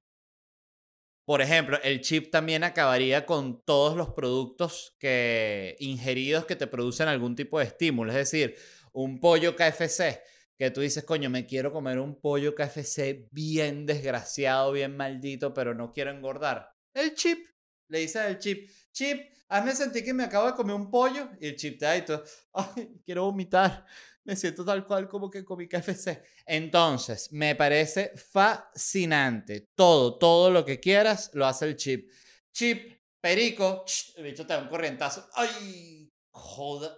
Por 1.24 1.40
ejemplo, 1.40 1.78
el 1.82 2.00
chip 2.00 2.30
también 2.30 2.64
acabaría 2.64 3.24
con 3.26 3.62
todos 3.64 3.96
los 3.96 4.10
productos 4.10 4.94
que, 4.98 5.76
ingeridos 5.78 6.44
que 6.46 6.56
te 6.56 6.66
producen 6.66 7.08
algún 7.08 7.36
tipo 7.36 7.58
de 7.58 7.66
estímulo. 7.66 8.10
Es 8.10 8.18
decir, 8.18 8.56
un 8.92 9.20
pollo 9.20 9.54
KFC, 9.56 10.20
que 10.62 10.70
tú 10.70 10.80
dices, 10.80 11.04
coño, 11.04 11.30
me 11.30 11.46
quiero 11.46 11.72
comer 11.72 11.98
un 11.98 12.20
pollo 12.20 12.54
KFC 12.54 13.28
bien 13.30 13.86
desgraciado, 13.86 14.72
bien 14.72 14.96
maldito, 14.96 15.52
pero 15.54 15.74
no 15.74 15.92
quiero 15.92 16.10
engordar. 16.10 16.74
El 16.94 17.14
chip, 17.14 17.46
le 17.88 18.00
dices 18.00 18.22
al 18.22 18.38
chip, 18.38 18.70
chip, 18.92 19.32
hazme 19.48 19.74
sentir 19.74 20.04
que 20.04 20.14
me 20.14 20.24
acabo 20.24 20.46
de 20.46 20.54
comer 20.54 20.74
un 20.74 20.90
pollo. 20.90 21.30
Y 21.40 21.48
el 21.48 21.56
chip 21.56 21.78
te 21.78 21.86
da 21.86 21.96
y 21.96 22.04
tú, 22.04 22.20
ay, 22.54 23.00
quiero 23.04 23.24
vomitar 23.24 23.86
me 24.24 24.36
siento 24.36 24.64
tal 24.64 24.86
cual 24.86 25.08
como 25.08 25.30
que 25.30 25.44
comí 25.44 25.68
KFC. 25.68 26.22
Entonces, 26.46 27.32
me 27.32 27.54
parece 27.54 28.12
fascinante. 28.16 29.70
Todo, 29.74 30.18
todo 30.18 30.50
lo 30.50 30.64
que 30.64 30.80
quieras 30.80 31.30
lo 31.34 31.46
hace 31.46 31.66
el 31.66 31.76
chip. 31.76 32.10
Chip, 32.52 33.00
perico, 33.20 33.84
el 34.16 34.24
bicho 34.24 34.46
te 34.46 34.52
da 34.52 34.62
un 34.62 34.68
corrientazo. 34.68 35.28
¡Ay! 35.34 36.10
Joda. 36.30 36.96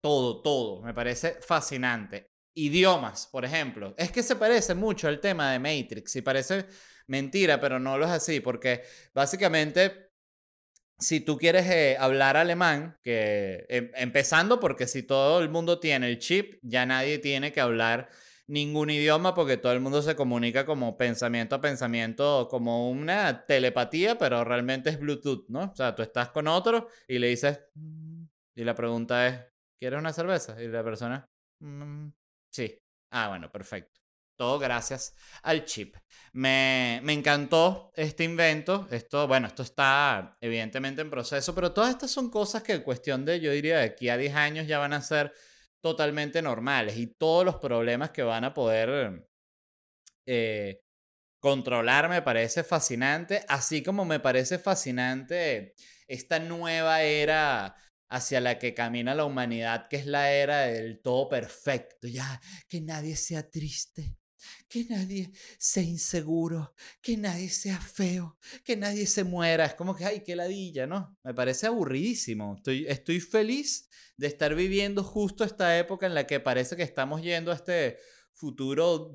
Todo, 0.00 0.40
todo. 0.42 0.82
Me 0.82 0.94
parece 0.94 1.38
fascinante. 1.40 2.30
Idiomas, 2.54 3.26
por 3.30 3.44
ejemplo. 3.44 3.94
Es 3.96 4.10
que 4.10 4.22
se 4.22 4.36
parece 4.36 4.74
mucho 4.74 5.08
al 5.08 5.20
tema 5.20 5.52
de 5.52 5.58
Matrix. 5.58 6.16
Y 6.16 6.22
parece 6.22 6.66
mentira, 7.06 7.60
pero 7.60 7.78
no 7.78 7.98
lo 7.98 8.06
es 8.06 8.10
así. 8.12 8.40
Porque 8.40 8.82
básicamente 9.14 10.10
si 10.98 11.20
tú 11.20 11.38
quieres 11.38 11.66
eh, 11.68 11.96
hablar 11.98 12.36
alemán, 12.36 12.98
que 13.02 13.66
em, 13.68 13.90
empezando 13.94 14.60
porque 14.60 14.86
si 14.86 15.02
todo 15.02 15.40
el 15.40 15.48
mundo 15.48 15.80
tiene 15.80 16.08
el 16.08 16.18
chip, 16.18 16.58
ya 16.62 16.86
nadie 16.86 17.18
tiene 17.18 17.52
que 17.52 17.60
hablar 17.60 18.08
ningún 18.46 18.90
idioma 18.90 19.34
porque 19.34 19.56
todo 19.56 19.72
el 19.72 19.80
mundo 19.80 20.02
se 20.02 20.16
comunica 20.16 20.66
como 20.66 20.96
pensamiento 20.98 21.54
a 21.54 21.60
pensamiento, 21.60 22.48
como 22.50 22.90
una 22.90 23.46
telepatía, 23.46 24.18
pero 24.18 24.44
realmente 24.44 24.90
es 24.90 24.98
Bluetooth, 24.98 25.46
¿no? 25.48 25.70
O 25.72 25.76
sea, 25.76 25.94
tú 25.94 26.02
estás 26.02 26.30
con 26.30 26.48
otro 26.48 26.88
y 27.08 27.18
le 27.18 27.28
dices, 27.28 27.60
mm", 27.74 28.24
y 28.56 28.64
la 28.64 28.74
pregunta 28.74 29.26
es, 29.28 29.49
¿quieres 29.80 29.98
una 29.98 30.12
cerveza? 30.12 30.62
Y 30.62 30.68
la 30.68 30.84
persona, 30.84 31.26
mm, 31.60 32.08
sí. 32.52 32.78
Ah, 33.12 33.28
bueno, 33.28 33.50
perfecto. 33.50 34.00
Todo 34.36 34.58
gracias 34.58 35.14
al 35.42 35.64
chip. 35.64 35.96
Me, 36.32 37.00
me, 37.02 37.12
encantó 37.12 37.90
este 37.94 38.24
invento. 38.24 38.86
Esto, 38.90 39.26
bueno, 39.26 39.48
esto 39.48 39.62
está 39.62 40.36
evidentemente 40.40 41.02
en 41.02 41.10
proceso, 41.10 41.54
pero 41.54 41.72
todas 41.72 41.90
estas 41.90 42.10
son 42.10 42.30
cosas 42.30 42.62
que 42.62 42.74
en 42.74 42.82
cuestión 42.82 43.24
de, 43.24 43.40
yo 43.40 43.52
diría, 43.52 43.78
de 43.78 43.84
aquí 43.84 44.08
a 44.08 44.16
10 44.16 44.34
años 44.34 44.66
ya 44.66 44.78
van 44.78 44.92
a 44.92 45.02
ser 45.02 45.32
totalmente 45.82 46.42
normales 46.42 46.96
y 46.96 47.08
todos 47.08 47.44
los 47.44 47.56
problemas 47.56 48.10
que 48.10 48.22
van 48.22 48.44
a 48.44 48.54
poder 48.54 49.26
eh, 50.26 50.80
controlar 51.40 52.08
me 52.08 52.22
parece 52.22 52.64
fascinante, 52.64 53.44
así 53.48 53.82
como 53.82 54.04
me 54.04 54.20
parece 54.20 54.58
fascinante 54.58 55.74
esta 56.10 56.40
nueva 56.40 57.02
era 57.02 57.76
hacia 58.10 58.40
la 58.40 58.58
que 58.58 58.74
camina 58.74 59.14
la 59.14 59.24
humanidad, 59.24 59.88
que 59.88 59.96
es 59.96 60.06
la 60.06 60.32
era 60.32 60.66
del 60.66 61.00
todo 61.00 61.28
perfecto, 61.28 62.08
ya 62.08 62.40
que 62.68 62.80
nadie 62.80 63.16
sea 63.16 63.48
triste, 63.48 64.16
que 64.68 64.84
nadie 64.84 65.30
sea 65.58 65.84
inseguro, 65.84 66.74
que 67.00 67.16
nadie 67.16 67.48
sea 67.48 67.80
feo, 67.80 68.36
que 68.64 68.76
nadie 68.76 69.06
se 69.06 69.22
muera. 69.22 69.64
Es 69.64 69.74
como 69.74 69.94
que, 69.94 70.04
ay, 70.04 70.22
qué 70.24 70.34
ladilla, 70.34 70.88
¿no? 70.88 71.16
Me 71.22 71.34
parece 71.34 71.68
aburridísimo. 71.68 72.56
Estoy, 72.56 72.84
estoy 72.88 73.20
feliz 73.20 73.88
de 74.16 74.26
estar 74.26 74.54
viviendo 74.56 75.04
justo 75.04 75.44
esta 75.44 75.78
época 75.78 76.06
en 76.06 76.14
la 76.14 76.26
que 76.26 76.40
parece 76.40 76.76
que 76.76 76.82
estamos 76.82 77.22
yendo 77.22 77.52
a 77.52 77.54
este 77.54 77.98
futuro 78.32 79.12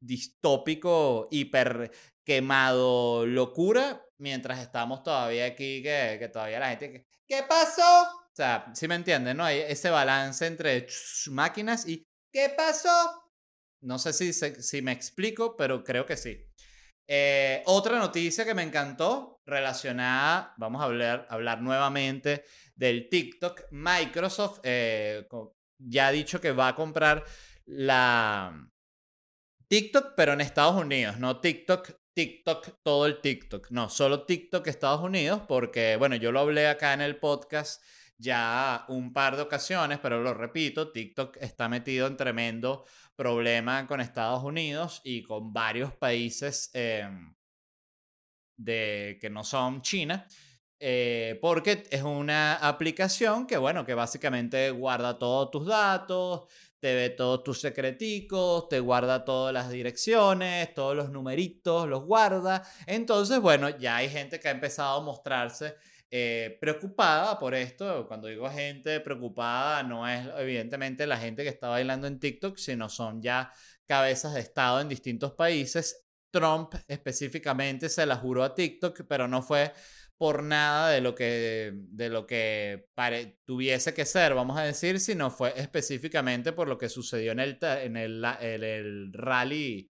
distópico, 0.00 1.26
hiper 1.32 1.90
quemado, 2.22 3.26
locura, 3.26 4.04
mientras 4.18 4.60
estamos 4.60 5.02
todavía 5.02 5.46
aquí, 5.46 5.82
que, 5.82 6.16
que 6.20 6.28
todavía 6.28 6.60
la 6.60 6.70
gente, 6.70 7.06
¿qué 7.26 7.42
pasó? 7.48 8.27
O 8.38 8.40
sea, 8.40 8.70
si 8.72 8.86
me 8.86 8.94
entienden, 8.94 9.36
¿no? 9.36 9.44
Hay 9.44 9.58
ese 9.58 9.90
balance 9.90 10.46
entre 10.46 10.86
máquinas 11.26 11.88
y 11.88 12.06
¿qué 12.32 12.54
pasó? 12.56 12.88
No 13.82 13.98
sé 13.98 14.12
si, 14.12 14.32
si 14.32 14.80
me 14.80 14.92
explico, 14.92 15.56
pero 15.56 15.82
creo 15.82 16.06
que 16.06 16.16
sí. 16.16 16.46
Eh, 17.08 17.64
otra 17.66 17.98
noticia 17.98 18.44
que 18.44 18.54
me 18.54 18.62
encantó 18.62 19.40
relacionada, 19.44 20.54
vamos 20.56 20.80
a 20.80 20.84
hablar, 20.84 21.26
hablar 21.30 21.62
nuevamente 21.62 22.44
del 22.76 23.08
TikTok. 23.08 23.72
Microsoft 23.72 24.60
eh, 24.62 25.26
ya 25.76 26.06
ha 26.06 26.12
dicho 26.12 26.40
que 26.40 26.52
va 26.52 26.68
a 26.68 26.74
comprar 26.76 27.24
la 27.64 28.70
TikTok, 29.66 30.12
pero 30.16 30.34
en 30.34 30.42
Estados 30.42 30.80
Unidos, 30.80 31.18
no 31.18 31.40
TikTok, 31.40 31.90
TikTok, 32.14 32.68
todo 32.84 33.06
el 33.06 33.20
TikTok, 33.20 33.72
no, 33.72 33.90
solo 33.90 34.26
TikTok 34.26 34.64
Estados 34.68 35.00
Unidos, 35.00 35.42
porque, 35.48 35.96
bueno, 35.96 36.14
yo 36.14 36.30
lo 36.30 36.38
hablé 36.38 36.68
acá 36.68 36.92
en 36.92 37.00
el 37.00 37.16
podcast 37.16 37.82
ya 38.18 38.84
un 38.88 39.12
par 39.12 39.36
de 39.36 39.42
ocasiones, 39.42 39.98
pero 40.02 40.20
lo 40.20 40.34
repito, 40.34 40.90
TikTok 40.90 41.36
está 41.40 41.68
metido 41.68 42.06
en 42.06 42.16
tremendo 42.16 42.84
problema 43.16 43.86
con 43.86 44.00
Estados 44.00 44.42
Unidos 44.42 45.00
y 45.04 45.22
con 45.22 45.52
varios 45.52 45.94
países 45.94 46.70
em, 46.74 47.34
de, 48.56 49.18
que 49.20 49.30
no 49.30 49.44
son 49.44 49.82
China. 49.82 50.26
Eh, 50.80 51.38
porque 51.42 51.84
es 51.90 52.02
una 52.02 52.54
aplicación 52.54 53.46
que, 53.46 53.56
bueno, 53.56 53.84
que 53.84 53.94
básicamente 53.94 54.70
guarda 54.70 55.18
todos 55.18 55.50
tus 55.50 55.66
datos, 55.66 56.44
te 56.78 56.94
ve 56.94 57.10
todos 57.10 57.42
tus 57.42 57.60
secreticos, 57.60 58.68
te 58.68 58.78
guarda 58.78 59.24
todas 59.24 59.52
las 59.52 59.70
direcciones, 59.70 60.72
todos 60.74 60.96
los 60.96 61.10
numeritos, 61.10 61.88
los 61.88 62.04
guarda. 62.04 62.62
Entonces, 62.86 63.40
bueno, 63.40 63.68
ya 63.70 63.96
hay 63.96 64.08
gente 64.08 64.38
que 64.38 64.48
ha 64.48 64.52
empezado 64.52 65.00
a 65.00 65.04
mostrarse 65.04 65.74
eh, 66.10 66.56
preocupada 66.60 67.38
por 67.38 67.54
esto. 67.54 68.06
Cuando 68.08 68.28
digo 68.28 68.48
gente 68.50 69.00
preocupada, 69.00 69.82
no 69.82 70.08
es 70.08 70.26
evidentemente 70.38 71.06
la 71.06 71.18
gente 71.18 71.42
que 71.42 71.50
está 71.50 71.68
bailando 71.68 72.06
en 72.06 72.18
TikTok, 72.18 72.56
sino 72.56 72.88
son 72.88 73.22
ya 73.22 73.52
cabezas 73.86 74.34
de 74.34 74.40
Estado 74.40 74.80
en 74.80 74.88
distintos 74.88 75.32
países. 75.32 76.06
Trump 76.30 76.74
específicamente 76.86 77.88
se 77.88 78.06
la 78.06 78.16
juró 78.16 78.44
a 78.44 78.54
TikTok, 78.54 79.02
pero 79.08 79.28
no 79.28 79.42
fue 79.42 79.72
por 80.18 80.42
nada 80.42 80.90
de 80.90 81.00
lo 81.00 81.14
que, 81.14 81.72
de 81.74 82.10
lo 82.10 82.26
que 82.26 82.88
tuviese 83.44 83.94
que 83.94 84.04
ser, 84.04 84.34
vamos 84.34 84.58
a 84.58 84.64
decir, 84.64 84.98
sino 84.98 85.30
fue 85.30 85.54
específicamente 85.56 86.52
por 86.52 86.68
lo 86.68 86.76
que 86.76 86.88
sucedió 86.88 87.32
en 87.32 87.38
el, 87.38 87.58
en 87.62 87.96
el, 87.96 89.12
rally 89.12 89.90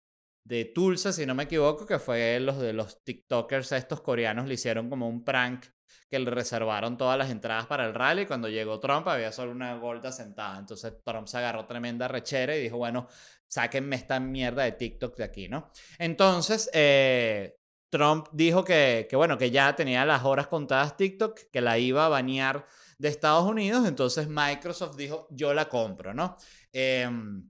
de 0.52 0.66
Tulsa, 0.66 1.14
si 1.14 1.26
no 1.26 1.34
me 1.34 1.44
equivoco, 1.44 1.86
que 1.86 1.98
fue 1.98 2.38
los 2.42 2.60
de 2.60 2.74
los 2.74 3.02
TikTokers, 3.06 3.72
estos 3.72 4.02
coreanos 4.02 4.50
le 4.50 4.56
hicieron 4.56 4.90
como 4.90 5.08
un 5.08 5.24
prank 5.24 5.64
que 6.10 6.20
le 6.20 6.30
reservaron 6.30 6.98
todas 6.98 7.18
las 7.18 7.30
entradas 7.30 7.68
para 7.68 7.86
el 7.86 7.94
rally. 7.94 8.26
Cuando 8.26 8.50
llegó 8.50 8.78
Trump 8.82 9.08
había 9.08 9.32
solo 9.32 9.54
una 9.54 9.74
gorda 9.78 10.12
sentada. 10.12 10.60
Entonces 10.60 10.94
Trump 11.06 11.28
se 11.28 11.38
agarró 11.38 11.66
tremenda 11.68 12.10
rechera 12.10 12.54
y 12.58 12.64
dijo, 12.64 12.76
bueno, 12.76 13.08
sáquenme 13.48 13.96
esta 13.96 14.20
mierda 14.20 14.64
de 14.64 14.74
TikTok 14.74 15.16
de 15.16 15.24
aquí, 15.24 15.48
¿no? 15.48 15.72
Entonces, 15.98 16.70
eh, 16.74 17.56
Trump 17.90 18.28
dijo 18.34 18.66
que, 18.66 19.08
que, 19.10 19.16
bueno, 19.16 19.38
que 19.38 19.52
ya 19.52 19.74
tenía 19.74 20.06
las 20.06 20.26
horas 20.26 20.48
contadas 20.48 20.98
TikTok, 20.98 21.50
que 21.50 21.62
la 21.62 21.78
iba 21.78 22.06
a 22.06 22.10
banear 22.10 22.66
de 22.98 23.08
Estados 23.08 23.50
Unidos. 23.50 23.88
Entonces 23.88 24.28
Microsoft 24.28 24.98
dijo, 24.98 25.30
yo 25.32 25.54
la 25.54 25.70
compro, 25.70 26.14
¿no? 26.14 26.36
Em, 26.74 27.50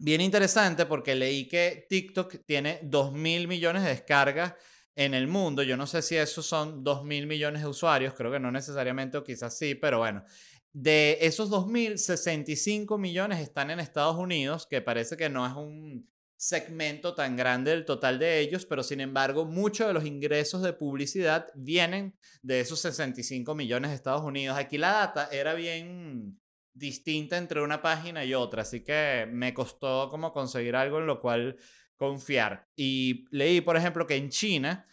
bien 0.00 0.22
interesante 0.22 0.86
porque 0.86 1.14
leí 1.14 1.46
que 1.46 1.86
TikTok 1.88 2.44
tiene 2.46 2.80
2 2.82 3.12
mil 3.12 3.46
millones 3.46 3.82
de 3.84 3.90
descargas 3.90 4.54
en 4.96 5.14
el 5.14 5.28
mundo. 5.28 5.62
Yo 5.62 5.76
no 5.76 5.86
sé 5.86 6.02
si 6.02 6.16
esos 6.16 6.46
son 6.46 6.82
2 6.82 7.04
mil 7.04 7.26
millones 7.26 7.62
de 7.62 7.68
usuarios, 7.68 8.14
creo 8.14 8.32
que 8.32 8.40
no 8.40 8.50
necesariamente 8.50 9.18
o 9.18 9.24
quizás 9.24 9.56
sí, 9.56 9.74
pero 9.74 9.98
bueno. 9.98 10.24
De 10.72 11.18
esos 11.20 11.50
2.065 11.50 12.98
millones 12.98 13.40
están 13.40 13.70
en 13.70 13.80
Estados 13.80 14.16
Unidos, 14.16 14.66
que 14.68 14.80
parece 14.80 15.16
que 15.16 15.28
no 15.28 15.46
es 15.46 15.52
un 15.52 16.08
segmento 16.36 17.14
tan 17.14 17.36
grande 17.36 17.72
del 17.72 17.84
total 17.84 18.18
de 18.18 18.38
ellos, 18.40 18.64
pero 18.64 18.82
sin 18.82 19.00
embargo 19.00 19.44
muchos 19.44 19.86
de 19.86 19.92
los 19.92 20.06
ingresos 20.06 20.62
de 20.62 20.72
publicidad 20.72 21.48
vienen 21.54 22.16
de 22.40 22.60
esos 22.60 22.80
65 22.80 23.54
millones 23.54 23.90
de 23.90 23.96
Estados 23.96 24.22
Unidos. 24.22 24.56
Aquí 24.56 24.78
la 24.78 24.92
data 24.92 25.28
era 25.30 25.52
bien 25.52 26.40
distinta 26.80 27.36
entre 27.36 27.60
una 27.60 27.80
página 27.82 28.24
y 28.24 28.34
otra, 28.34 28.62
así 28.62 28.82
que 28.82 29.28
me 29.30 29.54
costó 29.54 30.08
como 30.08 30.32
conseguir 30.32 30.74
algo 30.74 30.98
en 30.98 31.06
lo 31.06 31.20
cual 31.20 31.56
confiar. 31.96 32.66
Y 32.74 33.26
leí, 33.30 33.60
por 33.60 33.76
ejemplo, 33.76 34.06
que 34.06 34.16
en 34.16 34.30
China 34.30 34.86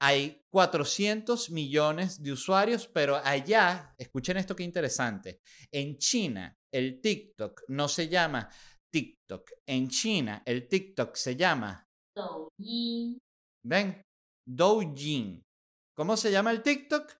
hay 0.00 0.40
400 0.50 1.50
millones 1.50 2.22
de 2.22 2.32
usuarios, 2.32 2.86
pero 2.86 3.16
allá, 3.16 3.94
escuchen 3.98 4.36
esto 4.36 4.54
que 4.54 4.62
interesante, 4.62 5.40
en 5.72 5.98
China 5.98 6.56
el 6.72 7.00
TikTok 7.00 7.62
no 7.68 7.88
se 7.88 8.08
llama 8.08 8.48
TikTok, 8.90 9.50
en 9.66 9.88
China 9.88 10.42
el 10.46 10.68
TikTok 10.68 11.16
se 11.16 11.34
llama 11.34 11.84
Douyin. 12.14 13.18
¿Ven? 13.64 14.00
Douyin. 14.46 15.42
¿Cómo 15.96 16.16
se 16.16 16.30
llama 16.30 16.52
el 16.52 16.62
TikTok? 16.62 17.12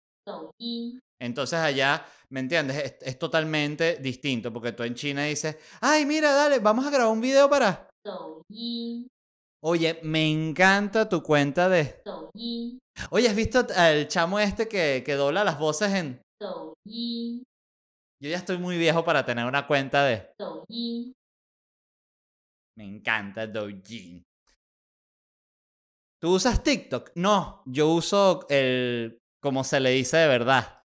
Entonces 1.20 1.58
allá, 1.58 2.06
¿me 2.30 2.40
entiendes? 2.40 2.97
Es, 3.00 3.18
totalmente 3.18 3.97
distinto, 3.97 4.52
porque 4.52 4.73
tú 4.73 4.82
en 4.85 4.94
China 4.94 5.25
dices, 5.25 5.56
ay, 5.80 6.06
mira, 6.06 6.32
dale, 6.32 6.61
vamos 6.61 6.87
a 6.87 6.90
grabar 6.90 7.12
un 7.12 7.20
video 7.20 7.49
para... 7.50 7.88
Oye, 9.61 9.99
me 10.02 10.30
encanta 10.30 11.08
tu 11.08 11.23
cuenta 11.23 11.68
de... 11.68 12.02
Oye, 13.11 13.28
¿has 13.28 13.37
visto 13.37 13.66
al 13.76 14.06
chamo 14.08 14.38
este 14.38 14.68
que, 14.68 15.02
que 15.04 15.14
dobla 15.14 15.44
las 15.44 15.58
voces 15.58 15.92
en... 15.92 16.23
Yo 18.20 18.28
ya 18.28 18.37
estoy 18.37 18.58
muy 18.58 18.78
viejo 18.78 19.04
para 19.04 19.25
tener 19.25 19.44
una 19.47 19.66
cuenta 19.66 20.04
de... 20.04 20.32
Me 22.76 22.85
encanta 22.85 23.47
Douyin. 23.47 24.23
¿Tú 26.20 26.35
usas 26.35 26.62
TikTok? 26.62 27.11
No, 27.16 27.62
yo 27.66 27.88
uso 27.90 28.47
el 28.49 29.18
como 29.40 29.64
se 29.64 29.80
le 29.80 29.90
dice 29.90 30.16
de 30.16 30.28
verdad. 30.28 30.85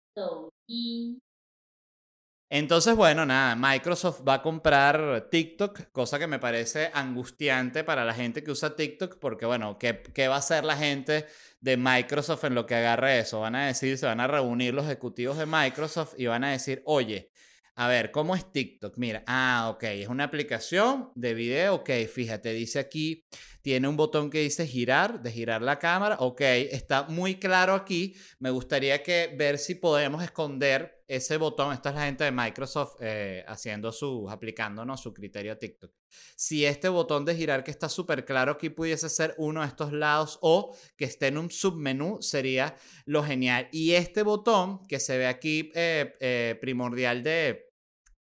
Entonces, 2.51 2.95
bueno, 2.95 3.27
nada, 3.27 3.57
Microsoft 3.57 4.23
va 4.27 4.35
a 4.35 4.43
comprar 4.43 5.29
TikTok, 5.31 5.91
cosa 5.91 6.19
que 6.19 6.27
me 6.29 6.39
parece 6.39 6.91
angustiante 6.95 7.83
para 7.83 8.05
la 8.05 8.15
gente 8.15 8.45
que 8.45 8.53
usa 8.53 8.77
TikTok, 8.77 9.19
porque 9.19 9.45
bueno, 9.45 9.77
¿qué, 9.77 10.03
qué 10.15 10.29
va 10.29 10.37
a 10.37 10.39
hacer 10.39 10.65
la 10.65 10.77
gente 10.77 11.27
de 11.61 11.77
Microsoft 11.77 12.45
en 12.45 12.55
lo 12.55 12.65
que 12.67 12.77
agarre 12.77 13.19
eso? 13.19 13.41
Van 13.41 13.57
a 13.57 13.67
decir, 13.67 13.99
se 13.99 14.07
van 14.07 14.21
a 14.21 14.29
reunir 14.29 14.73
los 14.73 14.85
ejecutivos 14.85 15.37
de 15.37 15.47
Microsoft 15.47 16.15
y 16.17 16.27
van 16.27 16.45
a 16.45 16.53
decir, 16.53 16.83
oye, 16.85 17.33
a 17.77 17.89
ver, 17.89 18.13
¿cómo 18.13 18.37
es 18.37 18.53
TikTok? 18.53 18.97
Mira, 18.97 19.25
ah, 19.27 19.71
ok, 19.75 19.83
es 19.85 20.09
una 20.09 20.25
aplicación 20.25 21.11
de 21.15 21.35
video, 21.35 21.75
ok, 21.77 21.91
fíjate, 22.13 22.53
dice 22.53 22.79
aquí, 22.79 23.25
tiene 23.63 23.89
un 23.89 23.97
botón 23.97 24.31
que 24.31 24.41
dice 24.41 24.67
girar, 24.67 25.23
de 25.23 25.33
girar 25.33 25.61
la 25.61 25.79
cámara, 25.79 26.17
ok, 26.21 26.41
está 26.41 27.05
muy 27.05 27.37
claro 27.37 27.75
aquí, 27.75 28.15
me 28.39 28.51
gustaría 28.51 29.03
que 29.03 29.35
ver 29.37 29.59
si 29.59 29.75
podemos 29.75 30.23
esconder 30.23 31.04
ese 31.17 31.37
botón, 31.37 31.73
esta 31.73 31.91
es 31.91 31.95
la 31.95 32.05
gente 32.07 32.25
de 32.25 32.33
Microsoft 32.33 32.97
eh, 33.01 33.45
haciendo 33.47 33.93
su, 33.93 34.29
aplicándonos 34.29 35.01
su 35.01 35.13
criterio 35.13 35.53
a 35.53 35.59
TikTok. 35.59 35.93
Si 36.37 36.65
este 36.65 36.89
botón 36.89 37.25
de 37.25 37.35
girar 37.35 37.65
que 37.65 37.71
está 37.71 37.89
súper 37.89 38.25
claro 38.25 38.53
aquí 38.53 38.71
pudiese 38.71 39.09
ser 39.09 39.35
uno 39.39 39.61
de 39.63 39.69
estos 39.69 39.93
lados 39.93 40.39
o 40.43 40.77
que 40.97 41.05
esté 41.05 41.29
en 41.29 41.39
un 41.39 41.51
submenú, 41.51 42.21
sería 42.21 42.77
lo 43.05 43.23
genial. 43.23 43.69
Y 43.73 43.93
este 43.93 44.23
botón 44.23 44.87
que 44.87 45.01
se 45.01 45.19
ve 45.19 45.27
aquí 45.27 45.71
eh, 45.75 46.15
eh, 46.21 46.59
primordial 46.61 47.23
de, 47.23 47.67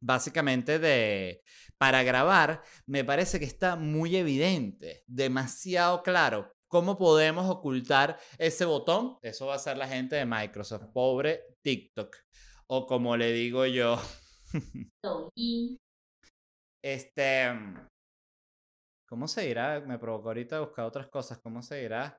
básicamente 0.02 0.80
de, 0.80 1.44
para 1.78 2.04
grabar, 2.04 2.62
me 2.86 3.04
parece 3.04 3.40
que 3.40 3.46
está 3.46 3.76
muy 3.76 4.16
evidente, 4.16 5.04
demasiado 5.08 6.04
claro. 6.04 6.52
¿Cómo 6.68 6.98
podemos 6.98 7.50
ocultar 7.50 8.20
ese 8.38 8.66
botón? 8.66 9.18
Eso 9.22 9.46
va 9.46 9.56
a 9.56 9.60
ser 9.60 9.78
la 9.78 9.88
gente 9.88 10.16
de 10.16 10.26
Microsoft. 10.26 10.88
Pobre 10.92 11.44
TikTok 11.62 12.25
o 12.68 12.86
como 12.86 13.18
le 13.18 13.32
digo 13.32 13.66
yo. 13.66 13.98
este. 16.84 17.48
¿Cómo 19.08 19.28
se 19.28 19.48
dirá? 19.48 19.82
Me 19.82 20.00
provocó 20.00 20.30
ahorita 20.30 20.60
buscar 20.62 20.86
otras 20.86 21.08
cosas. 21.08 21.40
¿Cómo 21.40 21.62
se 21.62 21.82
dirá? 21.82 22.18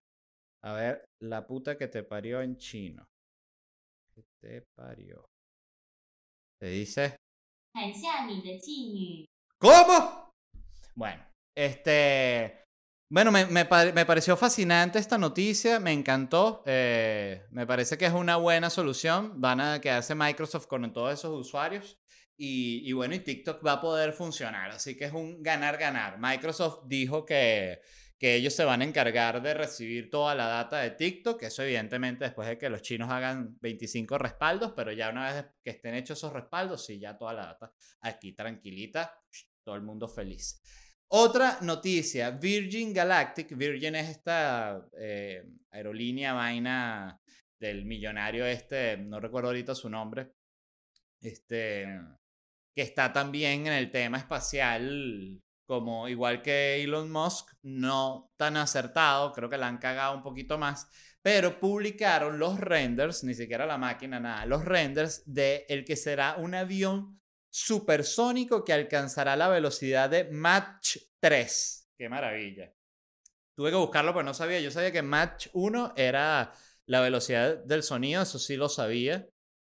A 0.63 0.73
ver, 0.73 1.05
la 1.21 1.47
puta 1.47 1.77
que 1.77 1.89
te 1.89 2.03
parió 2.03 2.41
en 2.41 2.57
chino. 2.57 3.07
Que 4.15 4.25
te 4.41 4.63
parió. 4.75 5.27
¿Te 6.61 6.69
dice? 6.69 7.17
¿Cómo? 9.59 10.31
Bueno, 10.95 11.27
este. 11.57 12.66
Bueno, 13.09 13.31
me, 13.31 13.47
me 13.47 13.65
pare- 13.67 13.93
me 13.93 14.05
pareció 14.05 14.37
fascinante 14.37 14.99
esta 14.99 15.17
noticia, 15.17 15.79
me 15.79 15.93
encantó, 15.93 16.63
eh, 16.67 17.47
me 17.51 17.65
parece 17.67 17.97
que 17.97 18.07
es 18.07 18.13
una 18.13 18.37
buena 18.37 18.69
solución, 18.69 19.41
van 19.41 19.61
a 19.61 19.81
quedarse 19.81 20.15
Microsoft 20.17 20.67
con 20.67 20.93
todos 20.93 21.15
esos 21.15 21.31
usuarios 21.39 22.01
y, 22.37 22.83
y 22.89 22.93
bueno, 22.93 23.15
y 23.15 23.21
TikTok 23.21 23.65
va 23.65 23.73
a 23.75 23.81
poder 23.81 24.13
funcionar, 24.13 24.71
así 24.73 24.97
que 24.97 25.05
es 25.05 25.13
un 25.13 25.41
ganar-ganar. 25.41 26.19
Microsoft 26.19 26.81
dijo 26.89 27.25
que, 27.25 27.81
que 28.19 28.35
ellos 28.35 28.55
se 28.55 28.65
van 28.65 28.81
a 28.81 28.85
encargar 28.85 29.41
de 29.41 29.55
recibir 29.55 30.11
toda 30.11 30.35
la 30.35 30.47
data 30.49 30.79
de 30.81 30.91
TikTok, 30.91 31.41
eso 31.45 31.63
evidentemente 31.63 32.25
después 32.25 32.49
de 32.49 32.59
que 32.59 32.69
los 32.69 32.83
chinos 32.83 33.09
hagan 33.09 33.57
25 33.61 34.19
respaldos, 34.19 34.73
pero 34.75 34.91
ya 34.91 35.11
una 35.11 35.33
vez 35.33 35.45
que 35.63 35.71
estén 35.71 35.95
hechos 35.95 36.19
esos 36.19 36.33
respaldos, 36.33 36.85
sí, 36.85 36.99
ya 36.99 37.17
toda 37.17 37.35
la 37.35 37.47
data 37.47 37.73
aquí 38.01 38.33
tranquilita, 38.33 39.17
todo 39.63 39.77
el 39.77 39.83
mundo 39.83 40.09
feliz. 40.09 40.61
Otra 41.09 41.59
noticia, 41.63 42.31
Virgin 42.33 42.93
Galactic, 42.93 43.57
Virgin 43.57 43.95
es 43.95 44.11
esta 44.11 44.89
eh, 44.99 45.45
aerolínea 45.71 46.33
vaina 46.33 47.21
del 47.59 47.85
millonario 47.85 48.45
este, 48.45 48.97
no 48.97 49.21
recuerdo 49.21 49.49
ahorita 49.49 49.75
su 49.75 49.89
nombre, 49.89 50.33
este, 51.21 51.87
que 52.75 52.83
está 52.83 53.13
también 53.13 53.67
en 53.69 53.73
el 53.73 53.91
tema 53.91 54.19
espacial, 54.19 55.41
como 55.65 56.09
igual 56.09 56.43
que 56.43 56.83
Elon 56.83 57.11
Musk, 57.11 57.53
no 57.63 58.33
tan 58.37 58.57
acertado, 58.57 59.33
creo 59.33 59.49
que 59.49 59.59
la 59.59 59.69
han 59.69 59.79
cagado 59.79 60.17
un 60.17 60.23
poquito 60.23 60.59
más, 60.59 60.89
pero 61.23 61.59
publicaron 61.59 62.39
los 62.39 62.59
renders, 62.59 63.25
ni 63.25 63.35
siquiera 63.35 63.65
la 63.65 63.79
máquina, 63.79 64.21
nada, 64.21 64.45
los 64.45 64.65
renders 64.65 65.23
de 65.25 65.67
el 65.69 65.85
que 65.85 65.97
será 65.97 66.37
un 66.37 66.55
avión 66.55 67.21
supersónico 67.57 68.65
que 68.65 68.75
alcanzará 68.75 69.35
la 69.35 69.49
velocidad 69.49 70.11
de 70.11 70.25
Mach 70.25 70.99
3. 71.21 71.89
Qué 71.97 72.11
maravilla. 72.11 72.75
Tuve 73.57 73.71
que 73.71 73.77
buscarlo, 73.77 74.13
pero 74.13 74.25
no 74.25 74.35
sabía. 74.35 74.61
Yo 74.61 74.71
sabía 74.71 74.93
que 74.93 75.01
Mach 75.01 75.47
1 75.55 75.95
era 75.97 76.53
la 76.85 77.01
velocidad 77.01 77.57
del 77.65 77.83
sonido, 77.83 78.23
eso 78.23 78.39
sí 78.39 78.57
lo 78.57 78.69
sabía, 78.69 79.27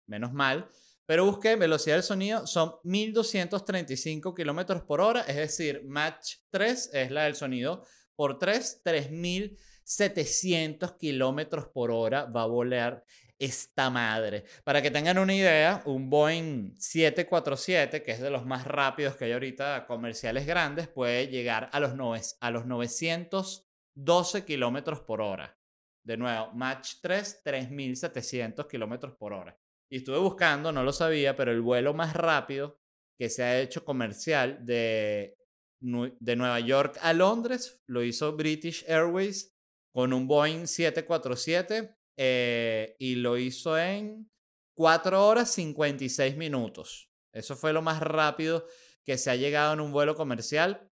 menos 0.09 0.33
mal. 0.33 0.69
Pero 1.07 1.27
busqué 1.27 1.55
velocidad 1.55 1.95
del 1.95 2.03
sonido, 2.03 2.45
son 2.49 2.75
1235 2.83 4.35
kilómetros 4.35 4.83
por 4.83 5.01
hora, 5.01 5.21
es 5.21 5.37
decir, 5.37 5.85
Mach 5.85 6.27
3 6.51 6.91
es 6.93 7.13
la 7.13 7.23
del 7.23 7.37
sonido 7.37 7.87
por 8.17 8.41
3, 8.41 8.81
3700 8.83 10.97
kilómetros 10.97 11.69
por 11.69 11.93
hora 11.93 12.25
va 12.25 12.43
a 12.43 12.47
volar 12.47 13.05
esta 13.39 13.91
madre. 13.91 14.45
Para 14.65 14.81
que 14.83 14.91
tengan 14.91 15.19
una 15.19 15.35
idea, 15.35 15.83
un 15.85 16.09
Boeing 16.09 16.75
747, 16.79 18.03
que 18.03 18.13
es 18.13 18.21
de 18.21 18.31
los 18.31 18.47
más 18.47 18.67
rápidos 18.67 19.17
que 19.17 19.27
hay 19.27 19.33
ahorita 19.33 19.87
comerciales 19.87 20.47
grandes, 20.47 20.89
puede 20.89 21.29
llegar 21.29 21.69
a 21.73 21.81
los, 21.81 21.93
nove- 21.95 22.37
a 22.41 22.51
los 22.51 22.67
912 22.67 24.45
kilómetros 24.45 25.01
por 25.01 25.21
hora. 25.21 25.59
De 26.05 26.17
nuevo, 26.17 26.53
Mach 26.53 26.87
3, 27.03 27.43
3700 27.43 28.67
kilómetros 28.67 29.15
por 29.17 29.33
hora. 29.33 29.59
Y 29.91 29.99
estuve 29.99 30.19
buscando, 30.19 30.73
no 30.73 30.83
lo 30.83 30.93
sabía, 30.93 31.37
pero 31.37 31.53
el 31.53 31.61
vuelo 31.61 31.95
más 31.95 32.15
rápido 32.15 32.81
que 33.19 33.29
se 33.29 33.43
ha 33.43 33.61
hecho 33.61 33.85
comercial 33.85 34.65
de, 34.65 35.37
de 35.81 36.37
Nueva 36.37 36.61
York 36.61 36.99
a 37.03 37.13
Londres 37.13 37.83
lo 37.87 38.03
hizo 38.03 38.37
British 38.37 38.85
Airways 38.89 39.57
con 39.93 40.13
un 40.13 40.27
Boeing 40.29 40.67
747 40.67 41.96
eh, 42.17 42.97
y 42.99 43.17
lo 43.17 43.39
hizo 43.39 43.79
en 43.79 44.31
4 44.75 45.27
horas 45.27 45.51
56 45.53 46.37
minutos. 46.37 47.11
Eso 47.33 47.57
fue 47.57 47.73
lo 47.73 47.83
más 47.83 48.01
rápido 48.01 48.67
que 49.05 49.19
se 49.19 49.31
ha 49.31 49.37
llegado 49.37 49.75
en 49.75 49.81
un 49.81 49.93
vuelo 49.93 50.15
comercial. 50.15 50.91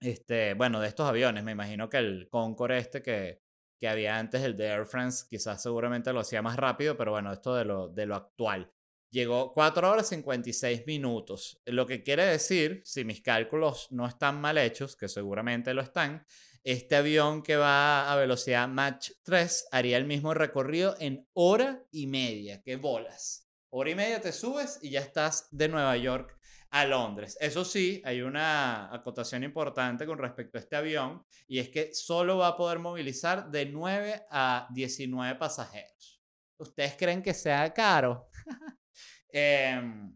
Este, 0.00 0.54
bueno, 0.54 0.80
de 0.80 0.88
estos 0.88 1.08
aviones, 1.08 1.44
me 1.44 1.52
imagino 1.52 1.88
que 1.88 1.98
el 1.98 2.28
Concorde 2.28 2.78
este 2.78 3.02
que, 3.02 3.42
que 3.78 3.88
había 3.88 4.18
antes, 4.18 4.42
el 4.42 4.56
de 4.56 4.66
Air 4.66 4.86
France, 4.86 5.26
quizás 5.28 5.62
seguramente 5.62 6.12
lo 6.12 6.20
hacía 6.20 6.42
más 6.42 6.56
rápido, 6.56 6.96
pero 6.96 7.12
bueno, 7.12 7.32
esto 7.32 7.54
de 7.54 7.64
lo, 7.64 7.88
de 7.88 8.06
lo 8.06 8.14
actual. 8.14 8.72
Llegó 9.10 9.52
4 9.52 9.90
horas 9.90 10.08
56 10.08 10.86
minutos, 10.86 11.60
lo 11.64 11.86
que 11.86 12.02
quiere 12.02 12.26
decir, 12.26 12.82
si 12.84 13.04
mis 13.04 13.22
cálculos 13.22 13.88
no 13.90 14.06
están 14.06 14.40
mal 14.40 14.58
hechos, 14.58 14.96
que 14.96 15.08
seguramente 15.08 15.72
lo 15.72 15.82
están, 15.82 16.26
este 16.66 16.96
avión 16.96 17.44
que 17.44 17.54
va 17.54 18.10
a 18.10 18.16
velocidad 18.16 18.66
Mach 18.66 19.10
3 19.22 19.68
haría 19.70 19.96
el 19.98 20.04
mismo 20.04 20.34
recorrido 20.34 20.96
en 20.98 21.24
hora 21.32 21.84
y 21.92 22.08
media, 22.08 22.60
que 22.60 22.74
bolas. 22.74 23.48
Hora 23.70 23.90
y 23.90 23.94
media 23.94 24.20
te 24.20 24.32
subes 24.32 24.80
y 24.82 24.90
ya 24.90 24.98
estás 24.98 25.46
de 25.52 25.68
Nueva 25.68 25.96
York 25.96 26.36
a 26.70 26.84
Londres. 26.84 27.38
Eso 27.40 27.64
sí, 27.64 28.02
hay 28.04 28.20
una 28.20 28.92
acotación 28.92 29.44
importante 29.44 30.06
con 30.06 30.18
respecto 30.18 30.58
a 30.58 30.60
este 30.60 30.74
avión 30.74 31.24
y 31.46 31.60
es 31.60 31.68
que 31.68 31.94
solo 31.94 32.38
va 32.38 32.48
a 32.48 32.56
poder 32.56 32.80
movilizar 32.80 33.48
de 33.48 33.66
9 33.66 34.26
a 34.28 34.66
19 34.74 35.38
pasajeros. 35.38 36.20
¿Ustedes 36.58 36.96
creen 36.98 37.22
que 37.22 37.32
sea 37.32 37.72
caro? 37.72 38.28
Em, 39.28 40.14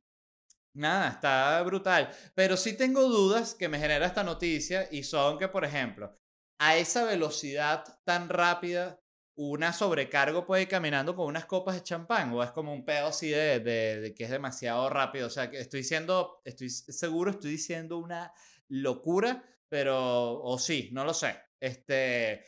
nada, 0.75 1.11
está 1.11 1.63
brutal. 1.63 2.11
Pero 2.35 2.57
sí 2.57 2.77
tengo 2.77 3.03
dudas 3.03 3.55
que 3.55 3.69
me 3.69 3.79
genera 3.79 4.07
esta 4.07 4.25
noticia 4.25 4.89
y 4.91 5.03
son 5.03 5.39
que, 5.39 5.47
por 5.47 5.65
ejemplo, 5.65 6.20
a 6.61 6.77
esa 6.77 7.05
velocidad 7.05 7.85
tan 8.05 8.29
rápida, 8.29 9.01
una 9.35 9.73
sobrecargo 9.73 10.47
puede 10.47 10.63
ir 10.65 10.69
caminando 10.69 11.17
con 11.17 11.27
unas 11.27 11.47
copas 11.47 11.75
de 11.77 11.83
champán 11.83 12.33
o 12.35 12.43
es 12.43 12.51
como 12.53 12.75
un 12.75 12.85
pedo 12.85 13.07
así 13.09 13.31
de, 13.31 13.61
de- 13.61 14.15
que 14.15 14.25
es 14.25 14.31
demasiado 14.31 14.91
rápido. 14.91 15.27
O 15.29 15.31
sea, 15.31 15.51
que 15.51 15.59
estoy 15.61 15.81
diciendo, 15.81 16.43
estoy 16.45 16.69
seguro, 16.71 17.31
estoy 17.31 17.53
diciendo 17.53 17.99
una 17.99 18.33
locura, 18.69 19.45
pero, 19.71 20.43
o 20.43 20.59
sí, 20.59 20.91
no 20.93 21.05
lo 21.05 21.15
sé. 21.15 21.37
Este, 21.61 22.45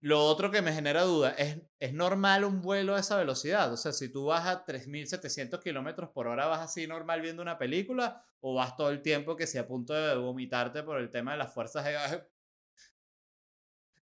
lo 0.00 0.24
otro 0.24 0.50
que 0.52 0.62
me 0.62 0.72
genera 0.72 1.02
duda 1.02 1.32
es, 1.32 1.58
¿es 1.80 1.92
normal 1.92 2.44
un 2.44 2.62
vuelo 2.62 2.94
a 2.94 3.00
esa 3.00 3.16
velocidad? 3.16 3.72
O 3.72 3.76
sea, 3.76 3.92
si 3.92 4.10
tú 4.12 4.26
vas 4.26 4.46
a 4.46 4.64
3.700 4.64 5.60
kilómetros 5.60 6.10
por 6.10 6.28
hora, 6.28 6.46
¿vas 6.46 6.60
así 6.60 6.86
normal 6.86 7.20
viendo 7.22 7.42
una 7.42 7.58
película? 7.58 8.24
¿O 8.40 8.54
vas 8.54 8.76
todo 8.76 8.90
el 8.90 9.02
tiempo 9.02 9.36
que 9.36 9.48
sea 9.48 9.62
a 9.62 9.66
punto 9.66 9.94
de 9.94 10.16
vomitarte 10.16 10.84
por 10.84 11.00
el 11.00 11.10
tema 11.10 11.32
de 11.32 11.38
las 11.38 11.52
fuerzas 11.52 11.84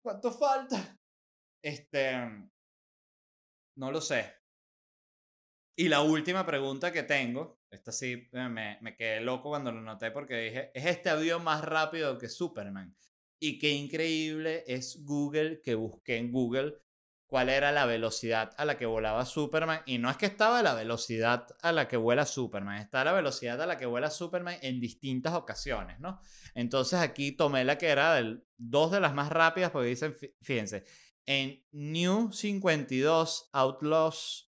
¿Cuánto 0.05 0.31
falta? 0.31 0.99
Este, 1.63 2.13
no 3.75 3.91
lo 3.91 3.99
sé. 3.99 4.35
Y 5.75 5.87
la 5.87 6.03
última 6.03 6.45
pregunta 6.45 6.93
que 6.93 7.01
tengo, 7.01 7.59
esta 7.71 7.91
sí 7.91 8.29
eh, 8.31 8.47
me, 8.47 8.77
me 8.81 8.95
quedé 8.95 9.21
loco 9.21 9.49
cuando 9.49 9.71
lo 9.71 9.81
noté 9.81 10.11
porque 10.11 10.37
dije, 10.37 10.71
es 10.75 10.85
este 10.85 11.09
avión 11.09 11.43
más 11.43 11.63
rápido 11.63 12.19
que 12.19 12.29
Superman. 12.29 12.95
Y 13.39 13.57
qué 13.57 13.71
increíble 13.71 14.63
es 14.67 15.03
Google 15.03 15.59
que 15.63 15.73
busqué 15.73 16.17
en 16.17 16.31
Google 16.31 16.77
cuál 17.27 17.49
era 17.49 17.71
la 17.71 17.85
velocidad 17.85 18.51
a 18.57 18.65
la 18.65 18.77
que 18.77 18.85
volaba 18.85 19.25
Superman. 19.25 19.81
Y 19.85 19.97
no 19.97 20.09
es 20.09 20.17
que 20.17 20.25
estaba 20.25 20.61
la 20.61 20.73
velocidad 20.73 21.47
a 21.61 21.71
la 21.71 21.87
que 21.87 21.97
vuela 21.97 22.25
Superman, 22.25 22.77
está 22.77 23.03
la 23.03 23.13
velocidad 23.13 23.61
a 23.61 23.65
la 23.65 23.77
que 23.77 23.85
vuela 23.85 24.09
Superman 24.09 24.57
en 24.61 24.79
distintas 24.79 25.33
ocasiones, 25.33 25.99
¿no? 25.99 26.19
Entonces 26.53 26.99
aquí 26.99 27.31
tomé 27.31 27.63
la 27.65 27.77
que 27.77 27.87
era 27.87 28.13
del, 28.15 28.45
dos 28.57 28.91
de 28.91 28.99
las 28.99 29.13
más 29.13 29.29
rápidas 29.29 29.71
porque 29.71 29.89
dicen, 29.89 30.15
fí- 30.15 30.33
fíjense, 30.41 30.85
en 31.25 31.63
New 31.71 32.31
52 32.31 33.49
Outlaws 33.53 34.51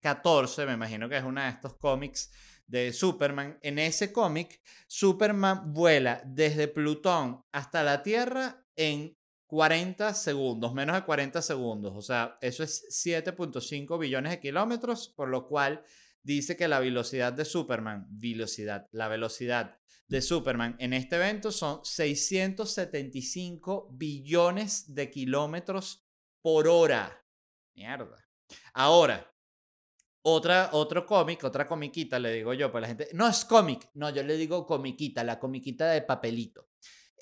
14, 0.00 0.66
me 0.66 0.72
imagino 0.74 1.08
que 1.08 1.16
es 1.16 1.24
uno 1.24 1.42
de 1.42 1.48
estos 1.48 1.74
cómics 1.74 2.30
de 2.66 2.92
Superman. 2.92 3.58
En 3.62 3.78
ese 3.78 4.12
cómic, 4.12 4.62
Superman 4.86 5.72
vuela 5.74 6.22
desde 6.24 6.68
Plutón 6.68 7.44
hasta 7.52 7.82
la 7.82 8.02
Tierra 8.02 8.64
en 8.76 9.18
40 9.50 10.14
segundos, 10.14 10.72
menos 10.72 10.94
de 10.94 11.02
40 11.02 11.42
segundos. 11.42 11.92
O 11.96 12.02
sea, 12.02 12.38
eso 12.40 12.62
es 12.62 12.86
7.5 13.04 13.98
billones 13.98 14.30
de 14.30 14.38
kilómetros, 14.38 15.08
por 15.08 15.28
lo 15.28 15.48
cual 15.48 15.82
dice 16.22 16.56
que 16.56 16.68
la 16.68 16.78
velocidad 16.78 17.32
de 17.32 17.44
Superman, 17.44 18.06
velocidad, 18.10 18.86
la 18.92 19.08
velocidad 19.08 19.76
de 20.06 20.22
Superman 20.22 20.76
en 20.78 20.92
este 20.92 21.16
evento 21.16 21.50
son 21.50 21.84
675 21.84 23.88
billones 23.90 24.94
de 24.94 25.10
kilómetros 25.10 26.06
por 26.40 26.68
hora. 26.68 27.26
Mierda. 27.74 28.24
Ahora, 28.72 29.34
otra, 30.22 30.70
otro 30.74 31.06
cómic, 31.06 31.42
otra 31.42 31.66
comiquita, 31.66 32.20
le 32.20 32.34
digo 32.34 32.54
yo, 32.54 32.70
pues 32.70 32.82
la 32.82 32.88
gente, 32.88 33.08
no 33.14 33.26
es 33.26 33.44
cómic, 33.44 33.90
no, 33.94 34.10
yo 34.10 34.22
le 34.22 34.36
digo 34.36 34.64
comiquita, 34.64 35.24
la 35.24 35.40
comiquita 35.40 35.90
de 35.90 36.02
papelito. 36.02 36.68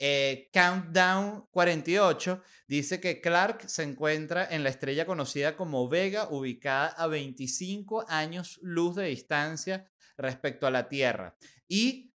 Eh, 0.00 0.48
Countdown 0.52 1.46
48 1.50 2.42
dice 2.68 3.00
que 3.00 3.20
Clark 3.20 3.68
se 3.68 3.82
encuentra 3.82 4.46
en 4.48 4.62
la 4.62 4.70
estrella 4.70 5.06
conocida 5.06 5.56
como 5.56 5.88
Vega, 5.88 6.28
ubicada 6.30 6.88
a 6.88 7.06
25 7.06 8.04
años 8.08 8.58
luz 8.62 8.96
de 8.96 9.06
distancia 9.06 9.90
respecto 10.16 10.66
a 10.66 10.70
la 10.70 10.88
Tierra. 10.88 11.36
Y 11.66 12.12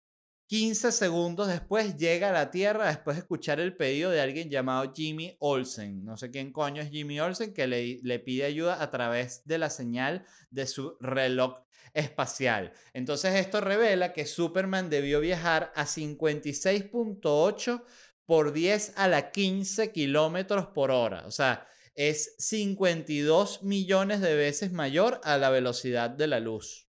15 0.47 0.91
segundos 0.91 1.47
después 1.47 1.95
llega 1.95 2.29
a 2.29 2.33
la 2.33 2.49
Tierra 2.49 2.87
después 2.87 3.17
de 3.17 3.21
escuchar 3.21 3.59
el 3.59 3.75
pedido 3.75 4.09
de 4.09 4.19
alguien 4.19 4.49
llamado 4.49 4.91
Jimmy 4.91 5.37
Olsen. 5.39 6.03
No 6.03 6.17
sé 6.17 6.31
quién 6.31 6.51
coño 6.51 6.81
es 6.81 6.89
Jimmy 6.89 7.19
Olsen, 7.19 7.53
que 7.53 7.67
le, 7.67 7.99
le 8.01 8.17
pide 8.17 8.45
ayuda 8.45 8.81
a 8.81 8.89
través 8.89 9.45
de 9.45 9.59
la 9.59 9.69
señal 9.69 10.25
de 10.49 10.65
su 10.65 10.97
reloj 10.99 11.59
espacial. 11.93 12.73
Entonces 12.93 13.35
esto 13.35 13.61
revela 13.61 14.13
que 14.13 14.25
Superman 14.25 14.89
debió 14.89 15.19
viajar 15.19 15.71
a 15.75 15.85
56.8 15.85 17.83
por 18.25 18.53
10 18.53 18.93
a 18.95 19.07
la 19.07 19.31
15 19.31 19.91
kilómetros 19.91 20.67
por 20.67 20.91
hora. 20.91 21.25
O 21.25 21.31
sea, 21.31 21.67
es 21.95 22.35
52 22.37 23.63
millones 23.63 24.21
de 24.21 24.35
veces 24.35 24.71
mayor 24.71 25.19
a 25.23 25.37
la 25.37 25.49
velocidad 25.49 26.09
de 26.09 26.27
la 26.27 26.39
luz. 26.39 26.87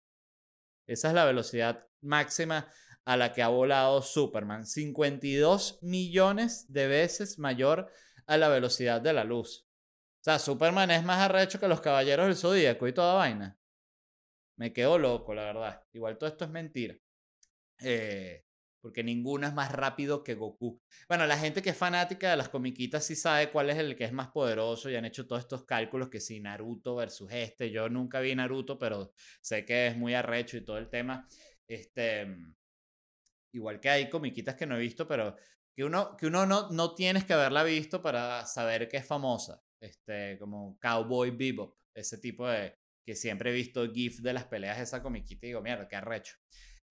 Esa 0.87 1.09
es 1.09 1.15
la 1.15 1.25
velocidad 1.25 1.87
máxima 2.01 2.69
a 3.05 3.17
la 3.17 3.33
que 3.33 3.43
ha 3.43 3.49
volado 3.49 4.01
Superman. 4.03 4.67
52 4.67 5.79
millones 5.83 6.73
de 6.73 6.87
veces 6.87 7.39
mayor 7.39 7.91
a 8.27 8.37
la 8.39 8.49
velocidad 8.49 9.01
de 9.01 9.13
la 9.13 9.25
luz. 9.25 9.67
O 10.21 10.25
sea, 10.25 10.39
Superman 10.39 10.91
es 10.91 11.05
más 11.05 11.21
arrecho 11.21 11.61
que 11.61 11.69
los 11.69 11.81
caballeros 11.81 12.27
del 12.27 12.37
zodíaco 12.37 12.89
y 12.89 12.93
toda 12.93 13.15
vaina. 13.15 13.59
Me 14.57 14.73
quedo 14.73 14.99
loco, 14.99 15.35
la 15.35 15.45
verdad. 15.45 15.83
Igual 15.93 16.19
todo 16.19 16.29
esto 16.29 16.45
es 16.45 16.51
mentira. 16.51 16.97
Eh, 17.81 18.45
porque 18.85 19.03
ninguno 19.03 19.47
es 19.47 19.55
más 19.55 19.73
rápido 19.73 20.23
que 20.23 20.35
Goku. 20.35 20.79
Bueno, 21.09 21.27
la 21.27 21.39
gente 21.39 21.63
que 21.63 21.71
es 21.71 21.77
fanática 21.77 22.31
de 22.31 22.37
las 22.37 22.51
comiquitas 22.51 23.07
sí 23.07 23.17
sabe 23.17 23.51
cuál 23.51 23.71
es 23.71 23.79
el 23.79 23.97
que 23.97 24.05
es 24.05 24.13
más 24.13 24.29
poderoso 24.29 24.91
y 24.91 24.97
han 24.97 25.07
hecho 25.07 25.27
todos 25.27 25.41
estos 25.41 25.65
cálculos 25.65 26.11
que 26.11 26.21
si 26.21 26.39
Naruto 26.39 26.95
versus 26.95 27.33
este. 27.33 27.71
Yo 27.71 27.89
nunca 27.89 28.21
vi 28.21 28.35
Naruto, 28.35 28.79
pero 28.79 29.15
sé 29.41 29.65
que 29.65 29.87
es 29.87 29.97
muy 29.97 30.13
arrecho 30.13 30.59
y 30.59 30.65
todo 30.67 30.77
el 30.77 30.91
tema. 30.91 31.27
Este, 31.67 32.27
igual 33.55 33.81
que 33.81 33.89
hay 33.89 34.11
comiquitas 34.11 34.55
que 34.55 34.67
no 34.67 34.77
he 34.77 34.81
visto, 34.81 35.09
pero 35.09 35.35
que 35.75 35.83
uno, 35.83 36.15
que 36.17 36.27
uno 36.27 36.45
no, 36.45 36.69
no 36.71 36.95
tienes 36.95 37.25
que 37.25 37.33
haberla 37.33 37.65
visto 37.65 38.03
para 38.03 38.45
saber 38.45 38.87
que 38.89 38.99
es 38.99 39.07
famosa. 39.07 39.63
Este, 39.81 40.39
como 40.39 40.79
Cowboy 40.79 41.31
Bebop, 41.31 41.75
ese 41.95 42.19
tipo 42.19 42.47
de 42.47 42.77
que 43.05 43.15
siempre 43.15 43.51
he 43.51 43.53
visto 43.53 43.91
GIF 43.93 44.21
de 44.21 44.33
las 44.33 44.45
peleas 44.45 44.79
de 44.79 44.85
esa 44.85 45.03
comiquita 45.03 45.47
y 45.47 45.51
digo, 45.51 45.61
mierda, 45.61 45.87
qué 45.89 45.97
arrecho. 45.97 46.37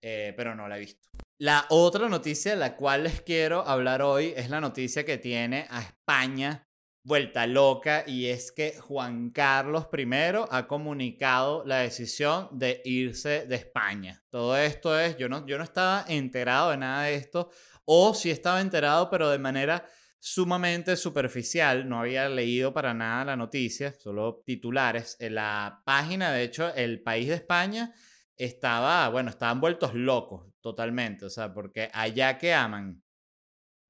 Eh, 0.00 0.34
pero 0.36 0.54
no 0.54 0.68
la 0.68 0.76
he 0.76 0.80
visto. 0.80 1.08
La 1.38 1.66
otra 1.70 2.08
noticia 2.08 2.52
de 2.52 2.58
la 2.58 2.76
cual 2.76 3.04
les 3.04 3.22
quiero 3.22 3.66
hablar 3.66 4.02
hoy 4.02 4.34
es 4.36 4.50
la 4.50 4.60
noticia 4.60 5.04
que 5.04 5.18
tiene 5.18 5.66
a 5.70 5.80
España 5.80 6.68
vuelta 7.04 7.46
loca 7.46 8.04
y 8.06 8.26
es 8.26 8.50
que 8.50 8.78
Juan 8.80 9.30
Carlos 9.30 9.88
I 9.92 10.06
ha 10.50 10.66
comunicado 10.66 11.62
la 11.66 11.78
decisión 11.78 12.48
de 12.52 12.80
irse 12.84 13.46
de 13.46 13.56
España. 13.56 14.24
Todo 14.30 14.56
esto 14.56 14.98
es, 14.98 15.16
yo 15.18 15.28
no, 15.28 15.46
yo 15.46 15.58
no 15.58 15.64
estaba 15.64 16.04
enterado 16.08 16.70
de 16.70 16.78
nada 16.78 17.04
de 17.04 17.14
esto 17.14 17.50
o 17.84 18.14
sí 18.14 18.30
estaba 18.30 18.62
enterado 18.62 19.10
pero 19.10 19.28
de 19.28 19.38
manera 19.38 19.86
sumamente 20.24 20.96
superficial, 20.96 21.86
no 21.86 22.00
había 22.00 22.30
leído 22.30 22.72
para 22.72 22.94
nada 22.94 23.26
la 23.26 23.36
noticia, 23.36 23.92
solo 23.92 24.42
titulares. 24.46 25.18
En 25.20 25.34
la 25.34 25.82
página, 25.84 26.32
de 26.32 26.44
hecho, 26.44 26.74
El 26.74 27.02
País 27.02 27.28
de 27.28 27.34
España 27.34 27.92
estaba, 28.34 29.06
bueno, 29.10 29.28
estaban 29.28 29.60
vueltos 29.60 29.92
locos 29.92 30.50
totalmente, 30.62 31.26
o 31.26 31.30
sea, 31.30 31.52
porque 31.52 31.90
allá 31.92 32.38
que 32.38 32.54
aman 32.54 33.02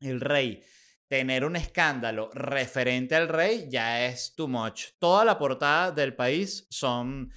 el 0.01 0.21
rey, 0.21 0.61
tener 1.07 1.45
un 1.45 1.55
escándalo 1.55 2.31
referente 2.35 3.15
al 3.15 3.29
rey 3.29 3.69
ya 3.71 4.05
es 4.05 4.35
too 4.35 4.49
much. 4.49 4.87
Toda 4.99 5.25
la 5.25 5.39
portada 5.39 5.93
del 5.93 6.17
país 6.17 6.67
son 6.69 7.31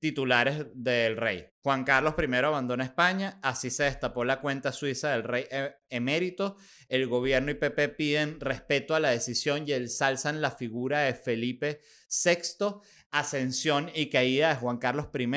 titulares 0.00 0.66
del 0.74 1.16
rey. 1.16 1.46
Juan 1.62 1.84
Carlos 1.84 2.14
I 2.18 2.34
abandona 2.36 2.84
España, 2.84 3.38
así 3.42 3.70
se 3.70 3.84
destapó 3.84 4.24
la 4.24 4.40
cuenta 4.40 4.72
suiza 4.72 5.10
del 5.10 5.24
rey 5.24 5.44
e- 5.50 5.76
emérito. 5.90 6.56
El 6.88 7.06
gobierno 7.06 7.50
y 7.50 7.54
PP 7.54 7.90
piden 7.90 8.40
respeto 8.40 8.94
a 8.94 9.00
la 9.00 9.10
decisión 9.10 9.64
y 9.66 9.72
ensalzan 9.72 10.40
la 10.40 10.50
figura 10.50 11.00
de 11.00 11.14
Felipe 11.14 11.80
VI, 12.08 12.80
ascensión 13.10 13.90
y 13.94 14.08
caída 14.08 14.48
de 14.48 14.56
Juan 14.56 14.78
Carlos 14.78 15.08
I. 15.14 15.28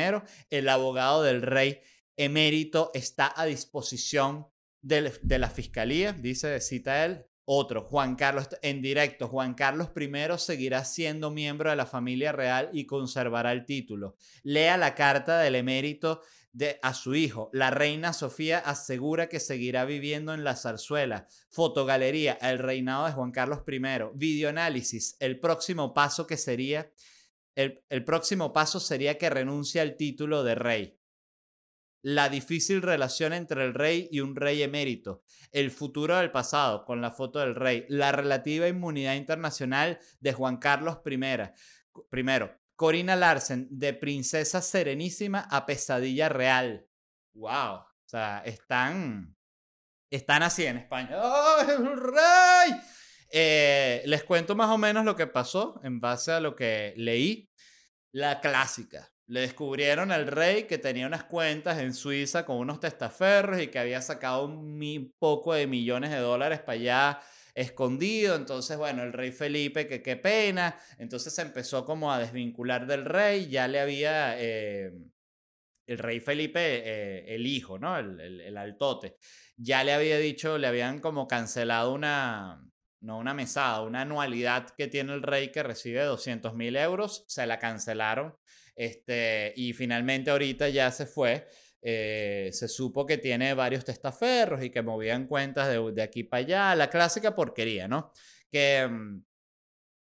El 0.49 0.69
abogado 0.69 1.23
del 1.23 1.41
rey 1.41 1.81
emérito 2.15 2.91
está 2.93 3.33
a 3.35 3.45
disposición 3.45 4.47
de, 4.81 5.39
la 5.39 5.49
fiscalía, 5.49 6.13
dice, 6.13 6.59
cita 6.61 7.05
él. 7.05 7.25
Otro, 7.45 7.83
Juan 7.83 8.15
Carlos, 8.15 8.47
en 8.61 8.81
directo, 8.81 9.27
Juan 9.27 9.53
Carlos 9.53 9.89
I 9.95 10.09
seguirá 10.37 10.85
siendo 10.85 11.29
miembro 11.29 11.69
de 11.69 11.75
la 11.75 11.85
familia 11.85 12.31
real 12.31 12.69
y 12.71 12.85
conservará 12.85 13.51
el 13.51 13.65
título. 13.65 14.15
Lea 14.43 14.77
la 14.77 14.95
carta 14.95 15.39
del 15.39 15.55
emérito 15.55 16.21
de, 16.53 16.79
a 16.81 16.93
su 16.93 17.15
hijo. 17.15 17.49
La 17.51 17.69
reina 17.69 18.13
Sofía 18.13 18.59
asegura 18.59 19.27
que 19.27 19.41
seguirá 19.41 19.83
viviendo 19.83 20.33
en 20.33 20.45
la 20.45 20.55
zarzuela. 20.55 21.27
Fotogalería, 21.49 22.37
el 22.41 22.59
reinado 22.59 23.07
de 23.07 23.11
Juan 23.11 23.31
Carlos 23.31 23.59
I. 23.67 23.79
Videoanálisis, 24.13 25.17
el 25.19 25.39
próximo 25.39 25.93
paso 25.93 26.25
que 26.25 26.37
sería, 26.37 26.93
el, 27.55 27.83
el 27.89 28.05
próximo 28.05 28.53
paso 28.53 28.79
sería 28.79 29.17
que 29.17 29.29
renuncie 29.29 29.81
al 29.81 29.97
título 29.97 30.43
de 30.43 30.55
rey 30.55 31.02
la 32.03 32.27
difícil 32.27 32.81
relación 32.81 33.31
entre 33.31 33.63
el 33.63 33.73
rey 33.73 34.09
y 34.11 34.19
un 34.19 34.35
rey 34.35 34.61
emérito, 34.61 35.23
el 35.51 35.71
futuro 35.71 36.17
del 36.17 36.31
pasado 36.31 36.83
con 36.85 37.01
la 37.01 37.11
foto 37.11 37.39
del 37.39 37.55
rey, 37.55 37.85
la 37.87 38.11
relativa 38.11 38.67
inmunidad 38.67 39.15
internacional 39.15 39.99
de 40.19 40.33
Juan 40.33 40.57
Carlos 40.57 40.99
I. 41.05 41.17
Primero, 42.09 42.59
Corina 42.75 43.15
Larsen, 43.15 43.67
de 43.71 43.93
princesa 43.93 44.61
serenísima 44.61 45.47
a 45.49 45.65
pesadilla 45.65 46.27
real. 46.27 46.85
¡Wow! 47.33 47.75
O 47.75 48.05
sea, 48.05 48.43
están, 48.45 49.37
están 50.09 50.43
así 50.43 50.65
en 50.65 50.77
España. 50.77 51.11
¡Oh, 51.15 51.61
el 51.61 51.97
rey! 51.97 52.81
Eh, 53.31 54.03
les 54.05 54.25
cuento 54.25 54.55
más 54.55 54.69
o 54.69 54.77
menos 54.77 55.05
lo 55.05 55.15
que 55.15 55.27
pasó 55.27 55.79
en 55.83 56.01
base 56.01 56.33
a 56.33 56.41
lo 56.41 56.53
que 56.53 56.93
leí. 56.97 57.49
La 58.11 58.41
clásica. 58.41 59.12
Le 59.27 59.41
descubrieron 59.41 60.11
al 60.11 60.27
rey 60.27 60.63
que 60.63 60.77
tenía 60.77 61.07
unas 61.07 61.23
cuentas 61.23 61.79
en 61.79 61.93
Suiza 61.93 62.45
con 62.45 62.57
unos 62.57 62.79
testaferros 62.79 63.61
y 63.61 63.67
que 63.67 63.79
había 63.79 64.01
sacado 64.01 64.45
un 64.45 65.13
poco 65.17 65.53
de 65.53 65.65
millones 65.67 66.11
de 66.11 66.17
dólares 66.17 66.59
para 66.59 66.73
allá 66.73 67.19
escondido. 67.55 68.35
Entonces, 68.35 68.77
bueno, 68.77 69.03
el 69.03 69.13
rey 69.13 69.31
Felipe, 69.31 69.87
que 69.87 70.01
qué 70.01 70.17
pena. 70.17 70.77
Entonces 70.97 71.33
se 71.33 71.41
empezó 71.41 71.85
como 71.85 72.11
a 72.11 72.19
desvincular 72.19 72.85
del 72.85 73.05
rey. 73.05 73.47
Ya 73.49 73.67
le 73.67 73.79
había... 73.79 74.35
eh, 74.39 74.91
el 75.85 75.97
rey 75.97 76.19
Felipe, 76.19 76.59
eh, 76.61 77.35
el 77.35 77.45
hijo, 77.45 77.77
¿no? 77.77 77.97
El, 77.97 78.19
el, 78.19 78.41
el 78.41 78.57
altote. 78.57 79.17
Ya 79.57 79.83
le 79.83 79.93
había 79.93 80.17
dicho, 80.17 80.57
le 80.57 80.67
habían 80.67 80.99
como 80.99 81.27
cancelado 81.27 81.93
una, 81.93 82.63
no 83.01 83.17
una 83.17 83.33
mesada, 83.33 83.81
una 83.81 84.01
anualidad 84.01 84.69
que 84.77 84.87
tiene 84.87 85.13
el 85.13 85.21
rey 85.23 85.51
que 85.51 85.61
recibe 85.63 86.03
200 86.03 86.53
mil 86.55 86.75
euros, 86.77 87.25
se 87.27 87.45
la 87.47 87.59
cancelaron. 87.59 88.35
Este, 88.75 89.53
y 89.55 89.73
finalmente 89.73 90.31
ahorita 90.31 90.69
ya 90.69 90.91
se 90.91 91.05
fue. 91.05 91.47
Eh, 91.81 92.49
se 92.53 92.67
supo 92.69 93.05
que 93.05 93.17
tiene 93.17 93.53
varios 93.53 93.83
testaferros 93.83 94.63
y 94.63 94.69
que 94.69 94.81
movían 94.81 95.27
cuentas 95.27 95.67
de, 95.67 95.91
de 95.91 96.01
aquí 96.01 96.23
para 96.23 96.39
allá, 96.39 96.75
la 96.75 96.89
clásica 96.89 97.35
porquería, 97.35 97.89
¿no? 97.89 98.11
Que 98.49 98.87
mm, 98.89 99.21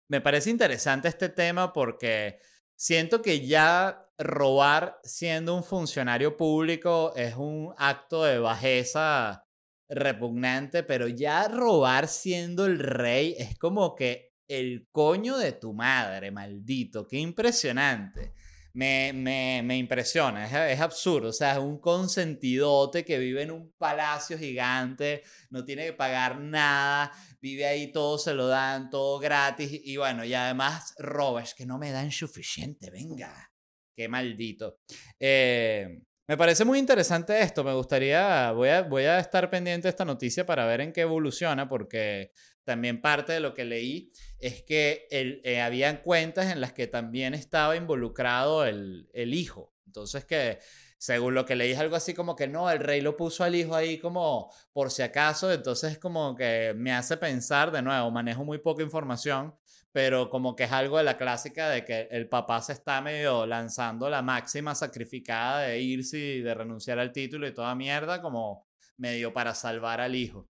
me 0.10 0.22
parece 0.22 0.50
interesante 0.50 1.08
este 1.08 1.30
tema 1.30 1.72
porque 1.72 2.40
siento 2.76 3.22
que 3.22 3.46
ya 3.46 4.10
robar 4.18 5.00
siendo 5.04 5.56
un 5.56 5.64
funcionario 5.64 6.36
público 6.36 7.14
es 7.16 7.36
un 7.36 7.74
acto 7.78 8.24
de 8.24 8.40
bajeza 8.40 9.46
repugnante, 9.88 10.84
pero 10.84 11.08
ya 11.08 11.48
robar 11.48 12.08
siendo 12.08 12.66
el 12.66 12.80
rey 12.80 13.36
es 13.38 13.58
como 13.58 13.96
que 13.96 14.34
el 14.48 14.88
coño 14.92 15.38
de 15.38 15.54
tu 15.54 15.74
madre, 15.74 16.32
maldito, 16.32 17.08
qué 17.08 17.18
impresionante. 17.18 18.34
Me, 18.74 19.12
me, 19.14 19.78
impresiona, 19.78 20.46
es, 20.46 20.76
es, 20.76 20.80
absurdo, 20.80 21.30
o 21.30 21.34
sea, 21.34 21.54
es 21.54 21.58
un 21.58 21.80
consentidote 21.80 23.04
que 23.04 23.18
vive 23.18 23.42
en 23.42 23.52
un 23.52 23.74
palacio 23.78 24.38
gigante, 24.38 25.24
no 25.50 25.66
tiene 25.66 25.86
que 25.86 25.94
pagar 25.94 26.40
nada, 26.40 27.12
vive 27.42 27.66
ahí, 27.66 27.92
todo 27.92 28.18
se 28.18 28.34
lo 28.34 28.48
dan, 28.48 28.90
todo 28.90 29.20
gratis, 29.20 29.82
y 29.84 29.98
bueno, 29.98 30.24
y 30.24 30.34
además 30.36 30.94
roba, 31.00 31.42
es 31.42 31.56
que 31.56 31.66
no 31.66 31.80
me 31.80 31.92
dan 31.92 32.12
suficiente, 32.12 32.92
venga, 32.92 33.52
qué 33.96 34.08
maldito. 34.08 34.78
Eh, 35.20 36.02
me 36.30 36.38
parece 36.38 36.64
muy 36.64 36.78
interesante 36.78 37.42
esto, 37.42 37.64
me 37.64 37.74
gustaría, 37.74 38.52
voy 38.52 38.70
a, 38.70 38.84
voy 38.84 39.06
a 39.06 39.18
estar 39.18 39.50
pendiente 39.50 39.88
de 39.88 39.90
esta 39.90 40.06
noticia 40.06 40.46
para 40.46 40.68
ver 40.68 40.82
en 40.82 40.94
qué 40.94 41.02
evoluciona, 41.02 41.68
porque 41.68 42.34
también 42.70 43.02
parte 43.02 43.34
de 43.34 43.40
lo 43.40 43.56
que 43.56 43.66
leí 43.66 44.12
es 44.38 44.62
que 44.62 45.08
el, 45.10 45.42
eh, 45.44 45.60
habían 45.60 46.04
cuentas 46.04 46.52
en 46.52 46.62
las 46.62 46.72
que 46.72 46.86
también 46.86 47.34
estaba 47.34 47.76
involucrado 47.76 48.64
el, 48.64 49.10
el 49.12 49.34
hijo. 49.34 49.74
Entonces 49.88 50.24
que 50.24 50.60
según 51.00 51.34
lo 51.34 51.48
que 51.48 51.56
leí 51.56 51.72
es 51.72 51.80
algo 51.80 51.96
así 51.96 52.14
como 52.14 52.36
que 52.36 52.48
no, 52.48 52.70
el 52.70 52.78
rey 52.78 53.02
lo 53.02 53.18
puso 53.18 53.44
al 53.44 53.56
hijo 53.56 53.74
ahí 53.74 53.98
como 53.98 54.54
por 54.72 54.92
si 54.92 55.02
acaso, 55.02 55.52
entonces 55.52 55.98
como 55.98 56.36
que 56.36 56.76
me 56.78 56.94
hace 56.94 57.18
pensar 57.18 57.72
de 57.72 57.82
nuevo, 57.82 58.12
manejo 58.12 58.46
muy 58.46 58.60
poca 58.60 58.84
información, 58.84 59.56
pero 59.92 60.30
como 60.30 60.56
que 60.56 60.66
es 60.66 60.72
algo 60.72 61.00
de 61.00 61.06
la 61.06 61.18
clásica 61.18 61.70
de 61.70 61.84
que 61.86 62.08
el 62.12 62.30
papá 62.30 62.62
se 62.62 62.74
está 62.74 63.02
medio 63.02 63.48
lanzando 63.48 64.12
la 64.12 64.22
máxima 64.22 64.76
sacrificada 64.76 65.62
de 65.62 65.82
irse 65.82 66.20
y 66.20 66.42
de 66.42 66.54
renunciar 66.54 67.00
al 67.00 67.12
título 67.12 67.48
y 67.48 67.54
toda 67.54 67.74
mierda, 67.74 68.22
como 68.22 68.68
medio 68.98 69.34
para 69.34 69.56
salvar 69.56 70.02
al 70.02 70.16
hijo. 70.16 70.48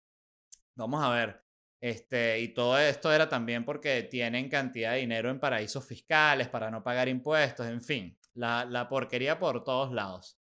Vamos 0.76 1.02
a 1.02 1.10
ver. 1.12 1.49
Este, 1.82 2.40
y 2.42 2.50
todo 2.50 2.78
esto 2.78 3.12
era 3.12 3.30
también 3.30 3.64
porque 3.64 4.04
tienen 4.04 4.50
cantidad 4.50 4.94
de 4.94 5.00
dinero 5.00 5.30
en 5.30 5.40
paraísos 5.40 5.86
fiscales 5.86 6.50
para 6.50 6.70
no 6.70 6.84
pagar 6.84 7.08
impuestos, 7.08 7.68
en 7.68 7.82
fin, 7.82 8.18
la, 8.34 8.66
la 8.66 8.90
porquería 8.90 9.40
por 9.40 9.64
todos 9.64 9.94
lados. 9.94 10.38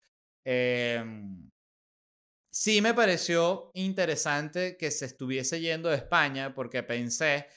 Eh, 0.46 1.04
sí 2.52 2.82
me 2.82 2.94
pareció 2.94 3.72
interesante 3.74 4.78
que 4.78 4.92
se 4.92 5.06
estuviese 5.06 5.60
yendo 5.60 5.90
de 5.90 5.96
España 5.96 6.54
porque 6.54 6.84
pensé 6.84 7.48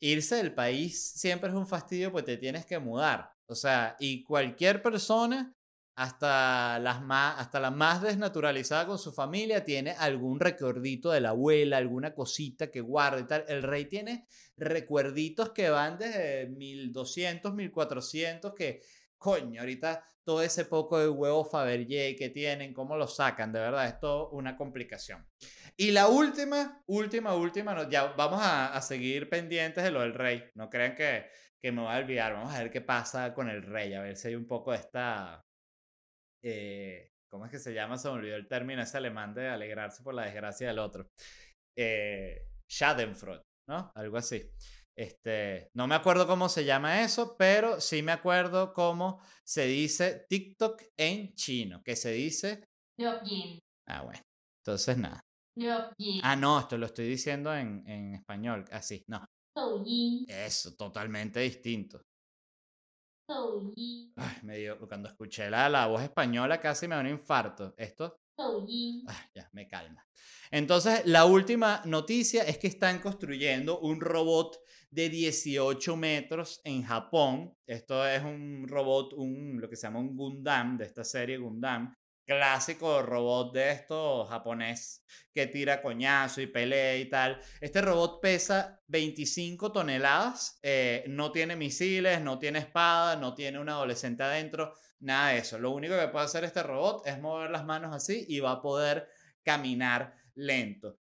irse 0.00 0.36
del 0.36 0.54
país 0.54 1.12
siempre 1.12 1.50
es 1.50 1.56
un 1.56 1.66
fastidio 1.66 2.12
porque 2.12 2.32
te 2.32 2.36
tienes 2.36 2.66
que 2.66 2.78
mudar. 2.78 3.32
O 3.46 3.54
sea, 3.54 3.96
y 3.98 4.22
cualquier 4.22 4.82
persona, 4.82 5.54
hasta, 5.96 6.78
las 6.80 7.02
más, 7.02 7.38
hasta 7.38 7.60
la 7.60 7.70
más 7.70 8.02
desnaturalizada 8.02 8.86
con 8.86 8.98
su 8.98 9.12
familia, 9.12 9.64
tiene 9.64 9.92
algún 9.92 10.40
recuerdito 10.40 11.10
de 11.10 11.20
la 11.20 11.30
abuela, 11.30 11.76
alguna 11.76 12.14
cosita 12.14 12.70
que 12.70 12.80
guarda 12.80 13.20
y 13.20 13.26
tal. 13.26 13.44
El 13.48 13.62
rey 13.62 13.86
tiene 13.86 14.26
recuerditos 14.56 15.50
que 15.50 15.70
van 15.70 15.98
desde 15.98 16.48
1200, 16.48 17.54
1400, 17.54 18.54
que 18.54 18.82
coño, 19.18 19.60
ahorita 19.60 20.04
todo 20.24 20.42
ese 20.42 20.64
poco 20.64 20.98
de 20.98 21.08
huevo 21.08 21.44
Fabergé 21.44 22.16
que 22.16 22.30
tienen, 22.30 22.74
¿cómo 22.74 22.96
lo 22.96 23.06
sacan? 23.06 23.52
De 23.52 23.60
verdad, 23.60 23.86
es 23.86 24.00
todo 24.00 24.30
una 24.30 24.56
complicación. 24.56 25.26
Y 25.76 25.92
la 25.92 26.08
última, 26.08 26.82
última, 26.86 27.34
última, 27.34 27.88
ya 27.88 28.12
vamos 28.16 28.40
a, 28.42 28.80
seguir 28.80 29.28
pendientes 29.28 29.82
de 29.84 29.90
lo 29.90 30.00
del 30.00 30.14
rey. 30.14 30.44
No 30.54 30.68
crean 30.70 30.94
que, 30.94 31.26
que 31.58 31.72
me 31.72 31.82
voy 31.82 31.92
a 31.92 31.98
olvidar. 31.98 32.34
Vamos 32.34 32.54
a 32.54 32.58
ver 32.58 32.70
qué 32.70 32.80
pasa 32.80 33.34
con 33.34 33.48
el 33.48 33.62
rey, 33.62 33.94
a 33.94 34.02
ver 34.02 34.16
si 34.16 34.28
hay 34.28 34.34
un 34.34 34.46
poco 34.46 34.72
de 34.72 34.78
esta... 34.78 35.44
Eh, 36.44 37.08
¿Cómo 37.30 37.46
es 37.46 37.50
que 37.50 37.58
se 37.58 37.72
llama? 37.72 37.96
Se 37.96 38.08
me 38.08 38.14
olvidó 38.14 38.36
el 38.36 38.46
término 38.46 38.82
ese 38.82 38.98
alemán 38.98 39.34
de 39.34 39.48
alegrarse 39.48 40.02
por 40.02 40.14
la 40.14 40.24
desgracia 40.24 40.68
del 40.68 40.78
otro. 40.78 41.08
Eh, 41.76 42.46
Schadenfreude, 42.70 43.42
¿no? 43.68 43.90
Algo 43.94 44.16
así. 44.18 44.50
Este, 44.96 45.70
no 45.74 45.88
me 45.88 45.96
acuerdo 45.96 46.26
cómo 46.26 46.48
se 46.48 46.64
llama 46.64 47.02
eso, 47.02 47.34
pero 47.36 47.80
sí 47.80 48.02
me 48.02 48.12
acuerdo 48.12 48.72
cómo 48.72 49.20
se 49.44 49.66
dice 49.66 50.26
TikTok 50.28 50.80
en 50.96 51.34
chino, 51.34 51.82
que 51.82 51.96
se 51.96 52.12
dice... 52.12 52.64
Ah, 53.88 54.02
bueno. 54.02 54.20
Entonces, 54.64 54.96
nada. 54.96 55.20
Ah, 56.22 56.36
no, 56.36 56.60
esto 56.60 56.78
lo 56.78 56.86
estoy 56.86 57.08
diciendo 57.08 57.52
en, 57.54 57.82
en 57.88 58.14
español, 58.14 58.64
así, 58.70 59.02
no. 59.08 59.24
Eso, 60.28 60.74
totalmente 60.76 61.40
distinto. 61.40 62.00
Ay, 64.16 64.36
me 64.42 64.58
dio, 64.58 64.78
cuando 64.78 65.08
escuché 65.08 65.48
la, 65.48 65.68
la 65.68 65.86
voz 65.86 66.02
española 66.02 66.60
casi 66.60 66.86
me 66.86 66.94
da 66.94 67.00
un 67.00 67.08
infarto. 67.08 67.74
Esto 67.76 68.20
ya, 69.34 69.48
me 69.52 69.68
calma. 69.68 70.04
Entonces, 70.50 71.02
la 71.06 71.24
última 71.24 71.82
noticia 71.84 72.42
es 72.42 72.58
que 72.58 72.66
están 72.66 72.98
construyendo 72.98 73.78
un 73.80 74.00
robot 74.00 74.60
de 74.90 75.08
18 75.08 75.96
metros 75.96 76.60
en 76.64 76.82
Japón. 76.82 77.56
Esto 77.66 78.06
es 78.06 78.22
un 78.22 78.66
robot, 78.68 79.12
un, 79.14 79.60
lo 79.60 79.68
que 79.68 79.76
se 79.76 79.86
llama 79.86 80.00
un 80.00 80.16
Gundam, 80.16 80.76
de 80.76 80.84
esta 80.84 81.04
serie 81.04 81.38
Gundam, 81.38 81.94
clásico 82.26 83.02
robot 83.02 83.52
de 83.52 83.72
esto 83.72 84.24
japonés 84.26 85.04
que 85.32 85.46
tira 85.46 85.82
coñazo 85.82 86.40
y 86.40 86.46
pelea 86.46 86.96
y 86.96 87.08
tal. 87.08 87.40
Este 87.60 87.80
robot 87.80 88.20
pesa 88.20 88.80
25 88.86 89.72
toneladas, 89.72 90.58
eh, 90.62 91.04
no 91.08 91.32
tiene 91.32 91.56
misiles, 91.56 92.20
no 92.20 92.38
tiene 92.38 92.60
espada, 92.60 93.16
no 93.16 93.34
tiene 93.34 93.58
un 93.58 93.68
adolescente 93.68 94.22
adentro, 94.22 94.74
nada 95.00 95.30
de 95.30 95.38
eso. 95.38 95.58
Lo 95.58 95.72
único 95.72 95.98
que 95.98 96.08
puede 96.08 96.24
hacer 96.24 96.44
este 96.44 96.62
robot 96.62 97.06
es 97.06 97.20
mover 97.20 97.50
las 97.50 97.64
manos 97.64 97.94
así 97.94 98.24
y 98.28 98.40
va 98.40 98.52
a 98.52 98.62
poder 98.62 99.08
caminar 99.42 100.14
lento. 100.34 100.98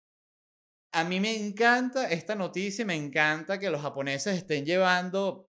A 0.92 1.04
mí 1.04 1.20
me 1.20 1.36
encanta 1.36 2.10
esta 2.10 2.36
noticia, 2.36 2.86
me 2.86 2.96
encanta 2.96 3.60
que 3.60 3.70
los 3.70 3.82
japoneses 3.82 4.38
estén 4.38 4.66
llevando 4.66 5.50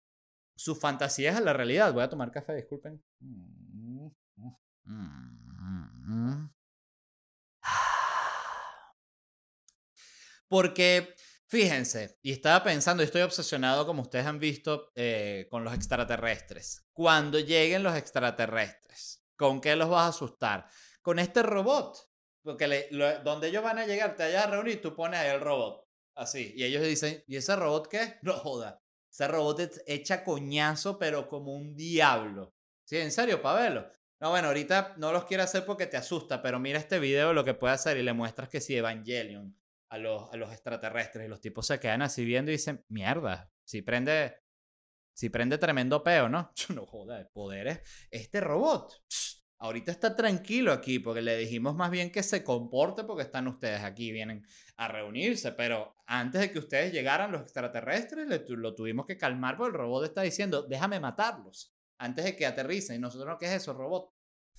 sus 0.56 0.78
fantasías 0.78 1.36
a 1.36 1.40
la 1.40 1.52
realidad. 1.52 1.92
Voy 1.92 2.04
a 2.04 2.08
tomar 2.08 2.30
café, 2.30 2.54
disculpen. 2.54 3.02
Mm, 3.20 4.06
mm, 4.36 4.56
mm, 4.84 5.33
Porque, 10.48 11.14
fíjense, 11.46 12.18
y 12.22 12.32
estaba 12.32 12.62
pensando, 12.62 13.02
estoy 13.02 13.22
obsesionado, 13.22 13.86
como 13.86 14.02
ustedes 14.02 14.26
han 14.26 14.38
visto, 14.38 14.92
eh, 14.94 15.46
con 15.50 15.64
los 15.64 15.74
extraterrestres. 15.74 16.86
Cuando 16.92 17.40
lleguen 17.40 17.82
los 17.82 17.96
extraterrestres, 17.96 19.24
¿con 19.36 19.60
qué 19.60 19.74
los 19.74 19.88
vas 19.88 20.04
a 20.04 20.08
asustar? 20.08 20.68
Con 21.02 21.18
este 21.18 21.42
robot. 21.42 21.96
Porque 22.42 22.68
le, 22.68 22.88
donde 23.24 23.48
ellos 23.48 23.62
van 23.62 23.78
a 23.78 23.86
llegar, 23.86 24.14
te 24.16 24.24
vayas 24.24 24.44
a 24.44 24.50
reunir, 24.50 24.82
tú 24.82 24.94
pones 24.94 25.18
ahí 25.18 25.30
el 25.30 25.40
robot. 25.40 25.84
Así. 26.14 26.52
Y 26.54 26.64
ellos 26.64 26.82
dicen, 26.82 27.24
¿y 27.26 27.36
ese 27.36 27.56
robot 27.56 27.88
qué? 27.88 28.18
No 28.22 28.34
joda. 28.34 28.80
Ese 29.10 29.26
robot 29.28 29.60
echa 29.86 30.24
coñazo, 30.24 30.98
pero 30.98 31.28
como 31.28 31.54
un 31.54 31.74
diablo. 31.74 32.54
Sí, 32.84 32.98
en 32.98 33.10
serio, 33.12 33.40
Pabelo. 33.40 33.90
No, 34.20 34.30
bueno, 34.30 34.48
ahorita 34.48 34.94
no 34.96 35.12
los 35.12 35.24
quiero 35.24 35.42
hacer 35.42 35.64
porque 35.66 35.86
te 35.86 35.96
asusta, 35.96 36.40
pero 36.40 36.60
mira 36.60 36.78
este 36.78 36.98
video 36.98 37.32
lo 37.32 37.44
que 37.44 37.54
puede 37.54 37.74
hacer 37.74 37.96
y 37.96 38.02
le 38.02 38.12
muestras 38.12 38.48
que 38.48 38.60
si 38.60 38.76
Evangelion 38.76 39.56
a 39.88 39.98
los, 39.98 40.32
a 40.32 40.36
los 40.36 40.52
extraterrestres 40.52 41.26
y 41.26 41.28
los 41.28 41.40
tipos 41.40 41.66
se 41.66 41.80
quedan 41.80 42.02
así 42.02 42.24
viendo 42.24 42.50
y 42.50 42.54
dicen, 42.54 42.84
mierda, 42.88 43.50
si 43.64 43.82
prende, 43.82 44.36
si 45.12 45.30
prende 45.30 45.58
tremendo 45.58 46.02
peo, 46.02 46.28
¿no? 46.28 46.52
No 46.74 46.86
joda, 46.86 47.28
poderes. 47.32 47.80
Este 48.10 48.40
robot, 48.40 49.02
ahorita 49.58 49.90
está 49.90 50.14
tranquilo 50.14 50.72
aquí 50.72 51.00
porque 51.00 51.20
le 51.20 51.36
dijimos 51.36 51.74
más 51.74 51.90
bien 51.90 52.12
que 52.12 52.22
se 52.22 52.44
comporte 52.44 53.04
porque 53.04 53.24
están 53.24 53.48
ustedes 53.48 53.82
aquí, 53.82 54.12
vienen 54.12 54.46
a 54.76 54.88
reunirse, 54.88 55.52
pero 55.52 55.96
antes 56.06 56.40
de 56.40 56.52
que 56.52 56.60
ustedes 56.60 56.92
llegaran 56.92 57.32
los 57.32 57.42
extraterrestres, 57.42 58.28
lo 58.48 58.74
tuvimos 58.74 59.06
que 59.06 59.18
calmar 59.18 59.56
porque 59.56 59.72
el 59.72 59.78
robot 59.78 60.04
está 60.04 60.22
diciendo, 60.22 60.62
déjame 60.62 61.00
matarlos 61.00 61.73
antes 61.98 62.24
de 62.24 62.36
que 62.36 62.46
aterricen. 62.46 62.96
Y 62.96 62.98
nosotros, 62.98 63.36
¿qué 63.38 63.46
es 63.46 63.52
eso, 63.62 63.72
robot? 63.72 64.10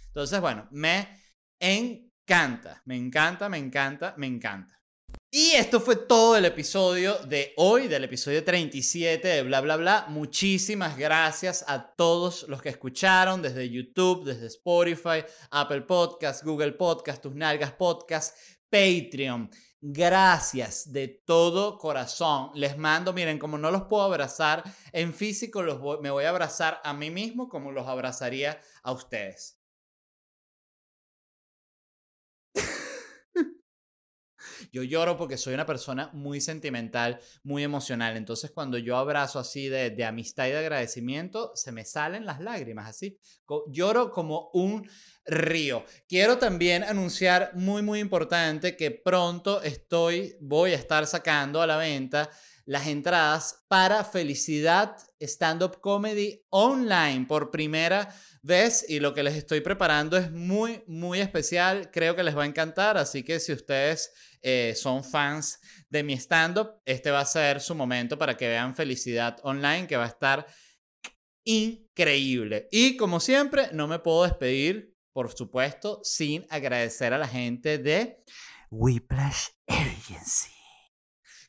Entonces, 0.08 0.40
bueno, 0.40 0.68
me 0.72 1.20
encanta, 1.60 2.82
me 2.86 2.96
encanta, 2.96 3.50
me 3.50 3.58
encanta, 3.58 4.14
me 4.18 4.28
encanta. 4.28 4.76
Y 5.32 5.52
esto 5.52 5.82
fue 5.82 5.98
todo 5.98 6.38
el 6.38 6.46
episodio 6.46 7.16
de 7.16 7.52
hoy, 7.58 7.90
del 7.90 8.06
episodio 8.06 8.42
37 8.42 9.28
de 9.28 9.44
Bla 9.44 9.60
Bla 9.60 9.76
Bla. 9.76 10.06
Muchísimas 10.08 10.98
gracias 10.98 11.66
a 11.68 11.94
todos 11.94 12.48
los 12.48 12.62
que 12.62 12.70
escucharon 12.70 13.42
desde 13.42 13.70
YouTube, 13.70 14.24
desde 14.24 14.48
Spotify, 14.48 15.26
Apple 15.52 15.82
Podcast, 15.82 16.42
Google 16.44 16.72
Podcast, 16.72 17.22
Tus 17.22 17.36
Nalgas 17.36 17.74
Podcast, 17.74 18.38
Patreon. 18.70 19.50
Gracias 19.82 20.92
de 20.92 21.08
todo 21.08 21.78
corazón. 21.78 22.50
Les 22.56 22.78
mando, 22.78 23.14
miren, 23.14 23.38
como 23.40 23.58
no 23.58 23.72
los 23.72 23.84
puedo 23.84 24.04
abrazar 24.04 24.64
en 24.92 25.14
físico, 25.14 25.62
los 25.62 25.80
me 26.02 26.10
voy 26.10 26.26
a 26.26 26.30
abrazar 26.30 26.82
a 26.84 26.94
mí 26.94 27.12
mismo 27.12 27.48
como 27.50 27.72
los 27.72 27.88
abrazaría 27.88 28.60
a 28.84 28.92
ustedes. 28.92 29.60
Yo 34.72 34.84
lloro 34.84 35.18
porque 35.18 35.38
soy 35.38 35.54
una 35.54 35.66
persona 35.66 36.10
muy 36.14 36.42
sentimental, 36.42 37.20
muy 37.44 37.64
emocional. 37.64 38.18
Entonces, 38.18 38.52
cuando 38.52 38.78
yo 38.78 38.98
abrazo 38.98 39.40
así 39.40 39.70
de, 39.70 39.90
de 39.90 40.06
amistad 40.06 40.48
y 40.48 40.52
de 40.52 40.60
agradecimiento, 40.60 41.52
se 41.56 41.72
me 41.72 41.86
salen 41.86 42.26
las 42.26 42.40
lágrimas, 42.40 42.90
así. 42.90 43.18
Lloro 43.68 44.12
como 44.12 44.50
un 44.54 44.88
río. 45.26 45.84
Quiero 46.08 46.38
también 46.38 46.84
anunciar 46.84 47.52
muy, 47.56 47.82
muy 47.82 48.00
importante 48.00 48.76
que 48.76 48.92
pronto 48.92 49.62
estoy, 49.62 50.36
voy 50.40 50.72
a 50.72 50.76
estar 50.76 51.06
sacando 51.08 51.62
a 51.62 51.68
la 51.68 51.78
venta 51.78 52.30
las 52.66 52.88
entradas 52.88 53.64
para 53.68 54.04
Felicidad 54.04 54.98
Stand 55.20 55.64
Up 55.64 55.80
Comedy 55.80 56.44
Online 56.50 57.26
por 57.28 57.52
primera 57.52 58.14
vez 58.42 58.86
y 58.90 59.00
lo 59.00 59.14
que 59.14 59.24
les 59.24 59.36
estoy 59.36 59.62
preparando 59.62 60.18
es 60.18 60.32
muy, 60.32 60.84
muy 60.88 61.20
especial. 61.20 61.92
Creo 61.92 62.16
que 62.16 62.24
les 62.24 62.36
va 62.36 62.44
a 62.44 62.48
encantar, 62.48 62.98
así 62.98 63.24
que 63.24 63.40
si 63.40 63.54
ustedes 63.54 64.12
eh, 64.42 64.74
son 64.76 65.04
fans 65.04 65.60
de 65.90 66.04
mi 66.04 66.14
stand-up, 66.14 66.82
este 66.86 67.12
va 67.12 67.22
a 67.22 67.26
ser 67.26 67.62
su 67.62 67.76
momento 67.76 68.18
para 68.18 68.36
que 68.36 68.48
vean 68.48 68.76
Felicidad 68.76 69.38
Online, 69.44 69.88
que 69.88 69.98
va 69.98 70.06
a 70.06 70.10
estar 70.10 70.46
increíble. 71.44 72.68
Y 72.72 72.98
como 72.98 73.20
siempre, 73.20 73.70
no 73.74 73.88
me 73.88 74.00
puedo 74.00 74.24
despedir, 74.24 74.96
por 75.14 75.32
supuesto, 75.32 76.02
sin 76.04 76.46
agradecer 76.50 77.14
a 77.14 77.20
la 77.20 77.28
gente 77.28 77.78
de 77.78 78.24
Whiplash 78.72 79.50
Agency 79.68 80.55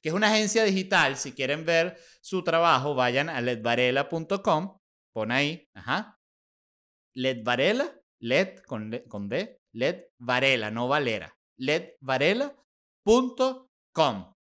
que 0.07 0.11
es 0.11 0.15
una 0.15 0.29
agencia 0.29 0.63
digital. 0.63 1.17
Si 1.17 1.33
quieren 1.33 1.65
ver 1.65 1.99
su 2.21 2.45
trabajo, 2.45 2.95
vayan 2.95 3.29
a 3.29 3.41
ledvarela.com. 3.41 4.79
Pon 5.13 5.33
ahí, 5.33 5.69
ajá. 5.75 6.21
Ledvarela, 7.13 7.93
led 8.21 8.59
con, 8.69 9.03
con 9.09 9.29
D, 9.29 9.61
ledvarela, 9.73 10.71
no 10.71 10.87
valera. 10.87 11.37
ledvarela.com. 11.57 14.35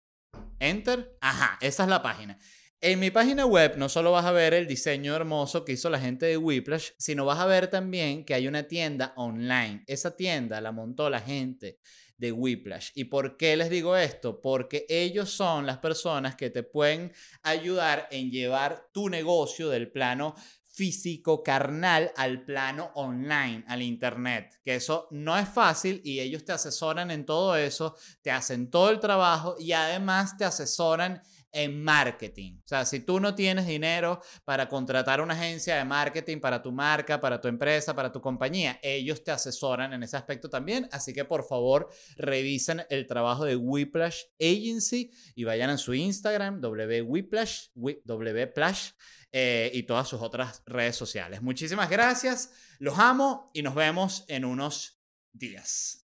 Enter, 0.58 1.16
ajá, 1.20 1.58
esa 1.60 1.84
es 1.84 1.88
la 1.88 2.02
página. 2.02 2.36
En 2.80 2.98
mi 2.98 3.12
página 3.12 3.46
web 3.46 3.76
no 3.76 3.88
solo 3.88 4.10
vas 4.10 4.24
a 4.24 4.32
ver 4.32 4.54
el 4.54 4.66
diseño 4.66 5.14
hermoso 5.14 5.64
que 5.64 5.74
hizo 5.74 5.90
la 5.90 6.00
gente 6.00 6.26
de 6.26 6.38
Whiplash, 6.38 6.90
sino 6.98 7.24
vas 7.24 7.38
a 7.38 7.46
ver 7.46 7.68
también 7.68 8.24
que 8.24 8.34
hay 8.34 8.48
una 8.48 8.64
tienda 8.64 9.12
online. 9.14 9.84
Esa 9.86 10.16
tienda 10.16 10.60
la 10.60 10.72
montó 10.72 11.08
la 11.08 11.20
gente 11.20 11.78
de 12.22 12.30
Whiplash. 12.30 12.90
¿Y 12.94 13.06
por 13.06 13.36
qué 13.36 13.56
les 13.56 13.68
digo 13.68 13.96
esto? 13.96 14.40
Porque 14.40 14.86
ellos 14.88 15.28
son 15.28 15.66
las 15.66 15.78
personas 15.78 16.36
que 16.36 16.50
te 16.50 16.62
pueden 16.62 17.12
ayudar 17.42 18.06
en 18.12 18.30
llevar 18.30 18.86
tu 18.92 19.08
negocio 19.08 19.68
del 19.68 19.90
plano 19.90 20.36
físico 20.68 21.42
carnal 21.42 22.12
al 22.16 22.44
plano 22.44 22.92
online, 22.94 23.64
al 23.66 23.82
internet, 23.82 24.60
que 24.64 24.76
eso 24.76 25.08
no 25.10 25.36
es 25.36 25.48
fácil 25.48 26.00
y 26.04 26.20
ellos 26.20 26.44
te 26.44 26.52
asesoran 26.52 27.10
en 27.10 27.26
todo 27.26 27.56
eso, 27.56 27.96
te 28.22 28.30
hacen 28.30 28.70
todo 28.70 28.90
el 28.90 29.00
trabajo 29.00 29.56
y 29.58 29.72
además 29.72 30.36
te 30.36 30.44
asesoran 30.44 31.20
en 31.52 31.82
marketing. 31.82 32.58
O 32.64 32.68
sea, 32.68 32.84
si 32.84 33.00
tú 33.00 33.20
no 33.20 33.34
tienes 33.34 33.66
dinero 33.66 34.20
para 34.44 34.68
contratar 34.68 35.20
una 35.20 35.34
agencia 35.34 35.76
de 35.76 35.84
marketing 35.84 36.40
para 36.40 36.62
tu 36.62 36.72
marca, 36.72 37.20
para 37.20 37.40
tu 37.40 37.48
empresa, 37.48 37.94
para 37.94 38.10
tu 38.10 38.20
compañía, 38.20 38.80
ellos 38.82 39.22
te 39.22 39.30
asesoran 39.30 39.92
en 39.92 40.02
ese 40.02 40.16
aspecto 40.16 40.48
también. 40.48 40.88
Así 40.92 41.12
que 41.12 41.24
por 41.24 41.44
favor 41.44 41.88
revisen 42.16 42.84
el 42.90 43.06
trabajo 43.06 43.44
de 43.44 43.56
Whiplash 43.56 44.22
Agency 44.40 45.10
y 45.34 45.44
vayan 45.44 45.70
a 45.70 45.78
su 45.78 45.94
Instagram, 45.94 46.60
www.whiplash, 46.60 47.68
wplash, 47.74 48.90
eh, 49.34 49.70
y 49.72 49.84
todas 49.84 50.08
sus 50.08 50.20
otras 50.20 50.62
redes 50.66 50.96
sociales. 50.96 51.40
Muchísimas 51.40 51.88
gracias, 51.88 52.52
los 52.78 52.98
amo 52.98 53.50
y 53.54 53.62
nos 53.62 53.74
vemos 53.74 54.24
en 54.28 54.44
unos 54.44 55.00
días. 55.32 56.06